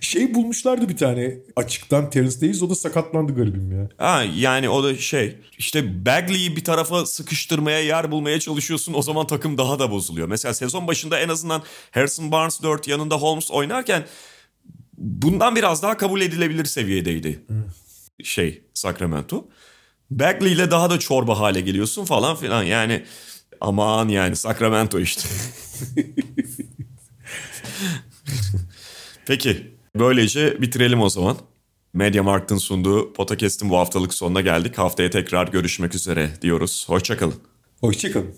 [0.00, 3.88] Şey bulmuşlardı bir tane açıktan Terence Davis o da sakatlandı garibim ya.
[3.98, 9.26] Ha, yani o da şey işte Bagley'i bir tarafa sıkıştırmaya yer bulmaya çalışıyorsun o zaman
[9.26, 10.28] takım daha da bozuluyor.
[10.28, 14.06] Mesela sezon başında en azından Harrison Barnes 4 yanında Holmes oynarken
[14.98, 17.44] bundan biraz daha kabul edilebilir seviyedeydi.
[18.22, 19.44] Şey Sacramento.
[20.10, 23.04] Bagley ile daha da çorba hale geliyorsun falan filan yani
[23.60, 25.28] aman yani Sacramento işte.
[29.26, 31.36] Peki böylece bitirelim o zaman.
[31.94, 34.78] Mediamarkt'ın sunduğu Podcast'in bu haftalık sonuna geldik.
[34.78, 36.84] Haftaya tekrar görüşmek üzere diyoruz.
[36.88, 37.34] Hoşçakalın.
[37.80, 38.34] Hoşçakalın.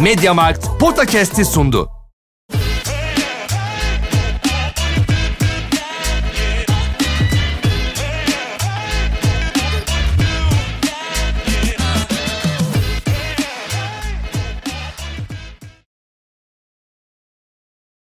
[0.00, 2.03] Mediamarkt Podcast'i sundu.